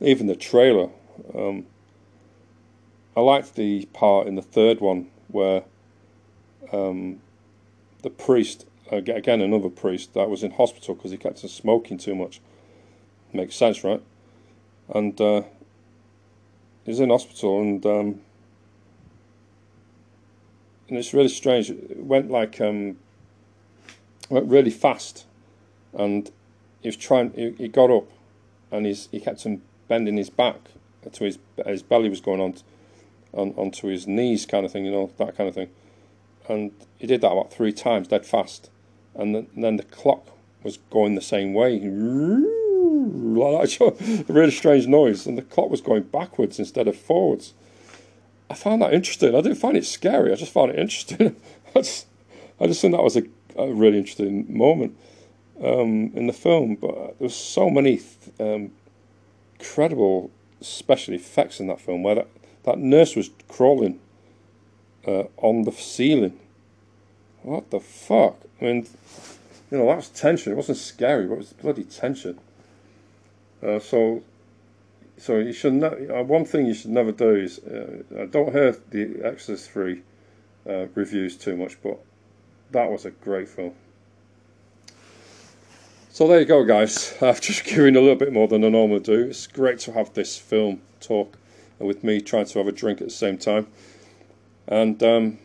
even 0.00 0.26
the 0.26 0.36
trailer. 0.36 0.90
Um, 1.34 1.66
I 3.16 3.20
liked 3.20 3.56
the 3.56 3.86
part 3.86 4.26
in 4.26 4.36
the 4.36 4.42
third 4.42 4.80
one 4.80 5.08
where 5.28 5.64
um, 6.72 7.20
the 8.02 8.10
priest, 8.10 8.66
again 8.90 9.40
another 9.40 9.68
priest, 9.68 10.14
that 10.14 10.30
was 10.30 10.42
in 10.42 10.52
hospital 10.52 10.94
because 10.94 11.10
he 11.10 11.16
kept 11.16 11.42
on 11.44 11.50
smoking 11.50 11.98
too 11.98 12.14
much. 12.14 12.40
Makes 13.32 13.56
sense, 13.56 13.84
right? 13.84 14.02
And 14.92 15.20
uh, 15.20 15.42
he's 16.84 17.00
in 17.00 17.10
hospital 17.10 17.60
and 17.60 17.86
um, 17.86 18.20
and 20.88 20.98
it's 20.98 21.14
really 21.14 21.28
strange. 21.28 21.70
It 21.70 22.02
went 22.02 22.30
like 22.30 22.60
um, 22.60 22.96
went 24.28 24.48
really 24.48 24.70
fast, 24.70 25.24
and 25.96 26.30
he 26.80 26.88
was 26.88 26.96
trying. 26.96 27.32
He, 27.32 27.50
he 27.52 27.68
got 27.68 27.90
up, 27.90 28.08
and 28.72 28.84
he's 28.84 29.08
he 29.12 29.20
kept 29.20 29.46
on 29.46 29.62
bending 29.88 30.16
his 30.16 30.30
back 30.30 30.58
to 31.12 31.24
his 31.24 31.38
his 31.64 31.82
belly 31.82 32.08
was 32.08 32.20
going 32.20 32.40
on, 32.40 32.54
on 33.32 33.54
onto 33.56 33.86
his 33.86 34.06
knees, 34.06 34.44
kind 34.44 34.66
of 34.66 34.72
thing, 34.72 34.84
you 34.84 34.90
know, 34.90 35.10
that 35.16 35.36
kind 35.36 35.48
of 35.48 35.54
thing, 35.54 35.70
and 36.48 36.72
he 36.98 37.06
did 37.06 37.20
that 37.20 37.32
about 37.32 37.52
three 37.52 37.72
times, 37.72 38.08
dead 38.08 38.26
fast, 38.26 38.70
and 39.14 39.34
then, 39.34 39.46
and 39.54 39.64
then 39.64 39.76
the 39.76 39.84
clock 39.84 40.26
was 40.62 40.78
going 40.90 41.14
the 41.14 41.20
same 41.20 41.54
way, 41.54 41.78
like 41.80 43.80
a 43.80 44.32
really 44.32 44.50
strange 44.50 44.86
noise, 44.86 45.26
and 45.26 45.38
the 45.38 45.42
clock 45.42 45.70
was 45.70 45.80
going 45.80 46.02
backwards 46.04 46.58
instead 46.58 46.88
of 46.88 46.96
forwards. 46.96 47.54
I 48.48 48.54
found 48.54 48.82
that 48.82 48.92
interesting. 48.92 49.34
I 49.34 49.40
didn't 49.40 49.58
find 49.58 49.76
it 49.76 49.86
scary. 49.86 50.32
I 50.32 50.34
just 50.34 50.52
found 50.52 50.72
it 50.72 50.78
interesting. 50.78 51.36
I 51.74 51.80
just, 51.80 52.06
I 52.60 52.66
just 52.66 52.80
think 52.80 52.94
that 52.94 53.02
was 53.02 53.16
a 53.16 53.22
a 53.56 53.72
really 53.72 53.98
interesting 53.98 54.46
moment 54.56 54.96
um, 55.62 56.12
in 56.14 56.26
the 56.26 56.32
film. 56.32 56.76
But 56.76 57.18
there's 57.18 57.34
so 57.34 57.70
many 57.70 58.00
um, 58.38 58.72
incredible 59.58 60.30
special 60.60 61.14
effects 61.14 61.60
in 61.60 61.66
that 61.68 61.80
film 61.80 62.02
where 62.02 62.16
that, 62.16 62.28
that 62.64 62.78
nurse 62.78 63.16
was 63.16 63.30
crawling 63.48 63.98
uh, 65.06 65.24
on 65.36 65.62
the 65.62 65.72
ceiling. 65.72 66.38
What 67.42 67.70
the 67.70 67.80
fuck? 67.80 68.36
I 68.60 68.64
mean, 68.64 68.86
you 69.70 69.78
know, 69.78 69.86
that 69.86 69.96
was 69.96 70.08
tension. 70.08 70.52
It 70.52 70.56
wasn't 70.56 70.78
scary, 70.78 71.26
but 71.26 71.34
it 71.34 71.38
was 71.38 71.52
bloody 71.52 71.84
tension. 71.84 72.38
Uh, 73.62 73.78
so, 73.78 74.22
so 75.16 75.38
you 75.38 75.52
should 75.52 75.74
ne- 75.74 76.08
uh, 76.08 76.22
one 76.22 76.44
thing 76.44 76.66
you 76.66 76.74
should 76.74 76.90
never 76.90 77.12
do 77.12 77.34
is 77.34 77.58
uh, 77.60 78.26
don't 78.30 78.52
hear 78.52 78.76
the 78.90 79.20
Exorcist 79.22 79.70
three 79.70 80.02
uh, 80.68 80.86
reviews 80.94 81.36
too 81.36 81.56
much, 81.56 81.80
but 81.82 81.98
that 82.70 82.90
was 82.90 83.04
a 83.04 83.10
great 83.10 83.48
film. 83.48 83.72
So 86.12 86.26
there 86.26 86.40
you 86.40 86.46
go, 86.46 86.64
guys. 86.64 87.14
I've 87.22 87.40
just 87.40 87.64
given 87.64 87.96
a 87.96 88.00
little 88.00 88.16
bit 88.16 88.32
more 88.32 88.48
than 88.48 88.64
I 88.64 88.68
normally 88.68 89.00
do. 89.00 89.22
It's 89.22 89.46
great 89.46 89.78
to 89.80 89.92
have 89.92 90.12
this 90.14 90.36
film 90.36 90.82
talk 91.00 91.38
with 91.78 92.04
me 92.04 92.20
trying 92.20 92.46
to 92.46 92.58
have 92.58 92.68
a 92.68 92.72
drink 92.72 93.00
at 93.00 93.08
the 93.08 93.14
same 93.14 93.38
time. 93.38 93.66
And 94.70 95.02
um, 95.02 95.38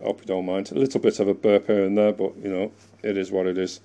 I 0.00 0.04
hope 0.04 0.20
you 0.20 0.26
don't 0.26 0.46
mind. 0.46 0.70
A 0.70 0.76
little 0.76 1.00
bit 1.00 1.20
of 1.20 1.28
a 1.28 1.34
burp 1.34 1.66
here 1.66 1.84
and 1.84 1.98
there, 1.98 2.12
but 2.12 2.36
you 2.38 2.48
know, 2.48 2.72
it 3.02 3.18
is 3.18 3.30
what 3.30 3.46
it 3.46 3.58
is. 3.58 3.80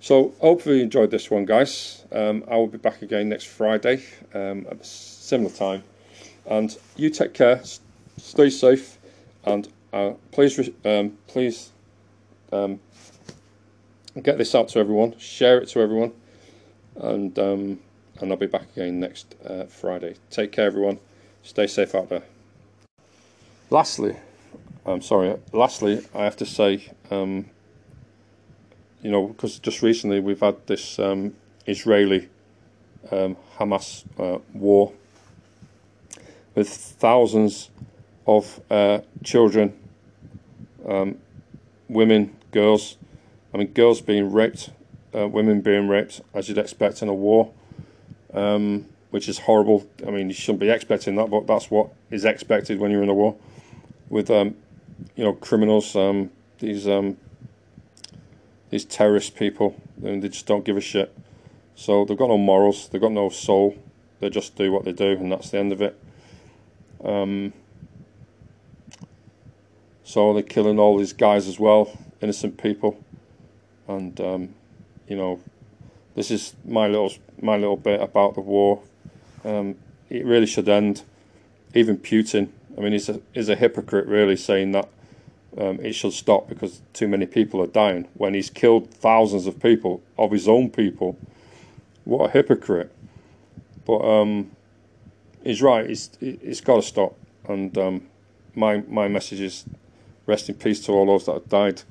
So 0.00 0.34
hopefully 0.40 0.78
you 0.78 0.82
enjoyed 0.82 1.10
this 1.10 1.30
one, 1.30 1.44
guys. 1.44 2.04
Um, 2.12 2.44
I 2.48 2.56
will 2.56 2.66
be 2.66 2.78
back 2.78 3.02
again 3.02 3.28
next 3.28 3.46
Friday 3.46 4.04
um, 4.34 4.66
at 4.70 4.80
a 4.80 4.84
similar 4.84 5.50
time. 5.50 5.82
And 6.44 6.76
you 6.96 7.08
take 7.08 7.34
care, 7.34 7.62
stay 8.18 8.50
safe, 8.50 8.98
and 9.44 9.68
uh, 9.92 10.12
please, 10.32 10.58
um, 10.84 11.16
please 11.28 11.70
um, 12.52 12.80
get 14.20 14.38
this 14.38 14.54
out 14.54 14.68
to 14.70 14.78
everyone, 14.78 15.16
share 15.18 15.58
it 15.58 15.68
to 15.68 15.80
everyone, 15.80 16.12
and 16.96 17.38
um, 17.38 17.78
and 18.20 18.30
I'll 18.30 18.36
be 18.36 18.46
back 18.46 18.66
again 18.76 19.00
next 19.00 19.34
uh, 19.46 19.64
Friday. 19.64 20.16
Take 20.30 20.52
care, 20.52 20.66
everyone. 20.66 20.98
Stay 21.42 21.66
safe 21.66 21.94
out 21.94 22.08
there. 22.08 22.31
Lastly, 23.72 24.14
I'm 24.84 25.00
sorry. 25.00 25.34
Lastly, 25.50 26.04
I 26.14 26.24
have 26.24 26.36
to 26.36 26.44
say, 26.44 26.90
um, 27.10 27.46
you 29.00 29.10
know, 29.10 29.28
because 29.28 29.58
just 29.58 29.80
recently 29.80 30.20
we've 30.20 30.40
had 30.40 30.66
this 30.66 30.98
um, 30.98 31.34
Israeli 31.66 32.28
um, 33.10 33.34
Hamas 33.56 34.04
uh, 34.20 34.40
war 34.52 34.92
with 36.54 36.68
thousands 36.68 37.70
of 38.26 38.60
uh, 38.70 38.98
children, 39.24 39.72
um, 40.86 41.16
women, 41.88 42.36
girls 42.50 42.98
I 43.54 43.56
mean, 43.56 43.68
girls 43.68 44.02
being 44.02 44.30
raped, 44.30 44.68
uh, 45.16 45.26
women 45.28 45.62
being 45.62 45.88
raped, 45.88 46.20
as 46.34 46.46
you'd 46.46 46.58
expect 46.58 47.00
in 47.00 47.08
a 47.08 47.14
war, 47.14 47.50
um, 48.34 48.84
which 49.08 49.30
is 49.30 49.38
horrible. 49.38 49.88
I 50.06 50.10
mean, 50.10 50.28
you 50.28 50.34
shouldn't 50.34 50.60
be 50.60 50.68
expecting 50.68 51.16
that, 51.16 51.30
but 51.30 51.46
that's 51.46 51.70
what 51.70 51.88
is 52.10 52.26
expected 52.26 52.78
when 52.78 52.90
you're 52.90 53.02
in 53.02 53.08
a 53.08 53.14
war 53.14 53.34
with, 54.12 54.30
um, 54.30 54.54
you 55.16 55.24
know, 55.24 55.32
criminals, 55.32 55.96
um, 55.96 56.30
these 56.60 56.86
um, 56.86 57.16
these 58.70 58.84
terrorist 58.84 59.34
people. 59.34 59.74
they 59.98 60.28
just 60.28 60.46
don't 60.46 60.64
give 60.64 60.76
a 60.76 60.80
shit. 60.80 61.12
So 61.74 62.04
they've 62.04 62.16
got 62.16 62.28
no 62.28 62.38
morals, 62.38 62.88
they've 62.88 63.00
got 63.00 63.12
no 63.12 63.28
soul. 63.28 63.76
They 64.20 64.30
just 64.30 64.54
do 64.54 64.70
what 64.70 64.84
they 64.84 64.92
do, 64.92 65.12
and 65.12 65.32
that's 65.32 65.50
the 65.50 65.58
end 65.58 65.72
of 65.72 65.82
it. 65.82 65.98
Um, 67.04 67.52
so 70.04 70.32
they're 70.32 70.44
killing 70.44 70.78
all 70.78 70.96
these 70.96 71.12
guys 71.12 71.48
as 71.48 71.58
well, 71.58 71.98
innocent 72.20 72.62
people 72.62 73.02
and 73.88 74.20
um, 74.20 74.54
you 75.08 75.16
know, 75.16 75.40
this 76.14 76.30
is 76.30 76.54
my 76.64 76.86
little 76.86 77.12
my 77.40 77.56
little 77.56 77.76
bit 77.76 78.00
about 78.00 78.34
the 78.34 78.40
war. 78.40 78.82
Um, 79.44 79.76
it 80.08 80.24
really 80.24 80.46
should 80.46 80.68
end. 80.68 81.02
Even 81.74 81.96
Putin, 81.96 82.50
I 82.76 82.80
mean, 82.80 82.92
he's 82.92 83.08
a 83.08 83.20
is 83.34 83.48
a 83.48 83.56
hypocrite 83.56 84.06
really 84.06 84.36
saying 84.36 84.72
that 84.72 84.88
um, 85.58 85.78
it 85.80 85.92
should 85.92 86.12
stop 86.12 86.48
because 86.48 86.80
too 86.92 87.08
many 87.08 87.26
people 87.26 87.60
are 87.60 87.66
dying 87.66 88.08
when 88.14 88.34
he's 88.34 88.50
killed 88.50 88.90
thousands 88.90 89.46
of 89.46 89.60
people 89.60 90.02
of 90.18 90.30
his 90.30 90.48
own 90.48 90.70
people. 90.70 91.18
What 92.04 92.30
a 92.30 92.32
hypocrite! 92.32 92.90
But 93.84 93.98
um, 93.98 94.50
he's 95.44 95.60
right. 95.60 95.88
It's 95.88 96.10
it's 96.20 96.60
got 96.60 96.76
to 96.76 96.82
stop. 96.82 97.14
And 97.48 97.76
um, 97.76 98.06
my 98.54 98.82
my 98.88 99.08
message 99.08 99.40
is 99.40 99.64
rest 100.26 100.48
in 100.48 100.54
peace 100.54 100.80
to 100.86 100.92
all 100.92 101.06
those 101.06 101.26
that 101.26 101.34
have 101.34 101.48
died. 101.48 101.82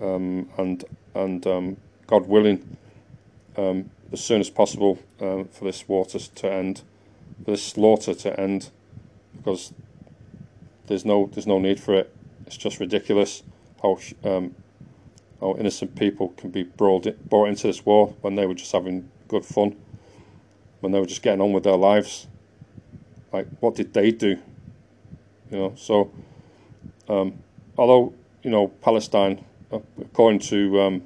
Um, 0.00 0.48
and 0.58 0.84
and 1.14 1.46
um, 1.46 1.76
God 2.06 2.28
willing, 2.28 2.76
um, 3.56 3.90
as 4.12 4.22
soon 4.22 4.40
as 4.40 4.50
possible 4.50 4.98
for 5.18 5.64
this 5.64 5.88
water 5.88 6.18
to 6.18 6.52
end, 6.52 6.82
for 7.44 7.52
this 7.52 7.64
slaughter 7.64 8.14
to 8.14 8.38
end, 8.38 8.70
because 9.36 9.72
there's 10.88 11.04
no 11.04 11.30
there's 11.32 11.46
no 11.46 11.58
need 11.58 11.80
for 11.80 11.94
it. 11.94 12.14
It's 12.46 12.56
just 12.56 12.80
ridiculous 12.80 13.42
how 13.82 13.98
um, 14.24 14.54
how 15.40 15.56
innocent 15.56 15.96
people 15.96 16.28
can 16.30 16.50
be 16.50 16.64
brought 16.64 17.06
brought 17.28 17.48
into 17.48 17.66
this 17.66 17.84
war 17.86 18.08
when 18.20 18.34
they 18.34 18.46
were 18.46 18.54
just 18.54 18.72
having 18.72 19.10
good 19.28 19.44
fun, 19.44 19.76
when 20.80 20.92
they 20.92 21.00
were 21.00 21.06
just 21.06 21.22
getting 21.22 21.40
on 21.40 21.52
with 21.52 21.64
their 21.64 21.76
lives. 21.76 22.26
Like, 23.32 23.46
what 23.60 23.74
did 23.74 23.92
they 23.92 24.10
do? 24.10 24.38
You 25.50 25.58
know, 25.58 25.74
so 25.76 26.10
um, 27.08 27.38
although 27.76 28.14
you 28.42 28.50
know 28.50 28.68
Palestine 28.68 29.44
according 29.72 30.40
to 30.40 30.80
um, 30.80 31.02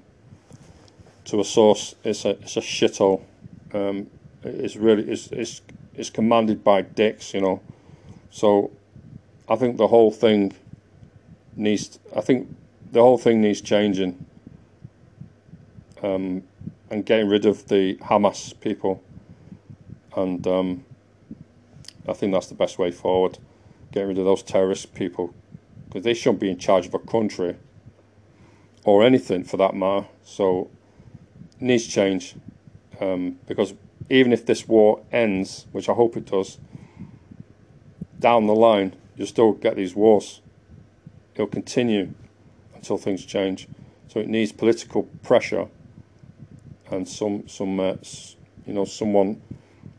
to 1.24 1.40
a 1.40 1.44
source, 1.44 1.94
it's 2.04 2.24
a 2.24 2.30
it's 2.30 2.56
a 2.56 2.60
shithole. 2.60 3.22
Um, 3.72 4.08
it's 4.44 4.76
really 4.76 5.08
it's, 5.10 5.28
it's 5.28 5.62
it's 5.94 6.10
commanded 6.10 6.64
by 6.64 6.82
dicks, 6.82 7.34
you 7.34 7.40
know. 7.40 7.60
So 8.30 8.70
I 9.52 9.56
think 9.56 9.76
the 9.76 9.88
whole 9.88 10.10
thing 10.10 10.54
needs. 11.56 11.98
I 12.16 12.22
think 12.22 12.56
the 12.90 13.02
whole 13.02 13.18
thing 13.18 13.42
needs 13.42 13.60
changing. 13.60 14.24
Um, 16.02 16.44
and 16.90 17.04
getting 17.04 17.28
rid 17.28 17.44
of 17.44 17.68
the 17.68 17.96
Hamas 17.96 18.58
people, 18.60 19.02
and 20.16 20.46
um, 20.46 20.84
I 22.08 22.14
think 22.14 22.32
that's 22.32 22.46
the 22.46 22.54
best 22.54 22.78
way 22.78 22.90
forward. 22.90 23.38
Getting 23.92 24.08
rid 24.08 24.18
of 24.18 24.24
those 24.24 24.42
terrorist 24.42 24.94
people, 24.94 25.34
because 25.86 26.02
they 26.02 26.14
shouldn't 26.14 26.40
be 26.40 26.50
in 26.50 26.58
charge 26.58 26.86
of 26.86 26.94
a 26.94 26.98
country 26.98 27.56
or 28.84 29.04
anything 29.04 29.44
for 29.44 29.58
that 29.58 29.74
matter. 29.74 30.06
So 30.24 30.70
needs 31.60 31.86
change 31.86 32.36
um, 33.00 33.38
because 33.46 33.74
even 34.08 34.32
if 34.32 34.46
this 34.46 34.66
war 34.66 35.02
ends, 35.12 35.66
which 35.72 35.90
I 35.90 35.92
hope 35.92 36.16
it 36.16 36.24
does, 36.24 36.58
down 38.18 38.46
the 38.46 38.54
line 38.54 38.96
you'll 39.16 39.26
still 39.26 39.52
get 39.52 39.76
these 39.76 39.94
wars. 39.94 40.40
It'll 41.34 41.46
continue 41.46 42.12
until 42.74 42.98
things 42.98 43.24
change. 43.24 43.68
So 44.08 44.20
it 44.20 44.28
needs 44.28 44.52
political 44.52 45.04
pressure 45.22 45.68
and 46.90 47.08
some 47.08 47.48
some 47.48 47.80
uh, 47.80 47.94
you 48.66 48.74
know 48.74 48.84
someone 48.84 49.40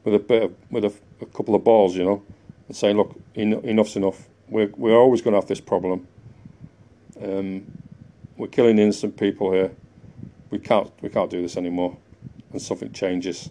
with 0.04 0.16
a 0.16 0.20
bit 0.20 0.44
of, 0.44 0.54
with 0.70 0.86
a, 0.86 0.94
a, 1.22 1.26
couple 1.26 1.56
of 1.56 1.64
balls, 1.64 1.96
you 1.96 2.04
know, 2.04 2.22
and 2.68 2.76
saying, 2.76 2.98
look, 2.98 3.16
en- 3.36 3.62
enough's 3.64 3.96
enough. 3.96 4.28
We're 4.50 4.70
we're 4.78 4.96
always 4.96 5.22
going 5.22 5.34
to 5.34 5.40
have 5.40 5.48
this 5.48 5.62
problem. 5.62 6.08
Um, 7.22 7.66
we're 8.38 8.48
killing 8.48 8.80
innocent 8.80 9.18
people 9.18 9.52
here. 9.52 9.72
We 10.50 10.60
can't 10.60 10.92
we 11.02 11.10
can't 11.10 11.30
do 11.30 11.42
this 11.42 11.58
anymore, 11.58 11.98
and 12.52 12.62
something 12.62 12.92
changes. 12.92 13.50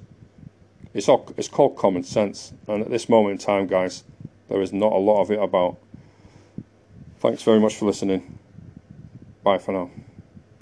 It's 0.95 1.09
all 1.09 1.33
it's 1.37 1.49
called 1.49 1.77
common 1.77 2.05
sense, 2.05 2.53
and 2.69 2.83
at 2.83 2.91
this 2.91 3.09
moment 3.09 3.41
in 3.41 3.47
time, 3.47 3.67
guys, 3.67 4.05
there 4.53 4.61
is 4.61 4.73
not 4.73 4.93
a 4.93 4.99
lot 4.99 5.23
of 5.23 5.31
it 5.31 5.41
about. 5.41 5.79
Thanks 7.21 7.43
very 7.43 7.59
much 7.59 7.75
for 7.75 7.87
listening. 7.87 8.39
Bye 9.43 9.57
for 9.57 9.73
now. 9.73 9.91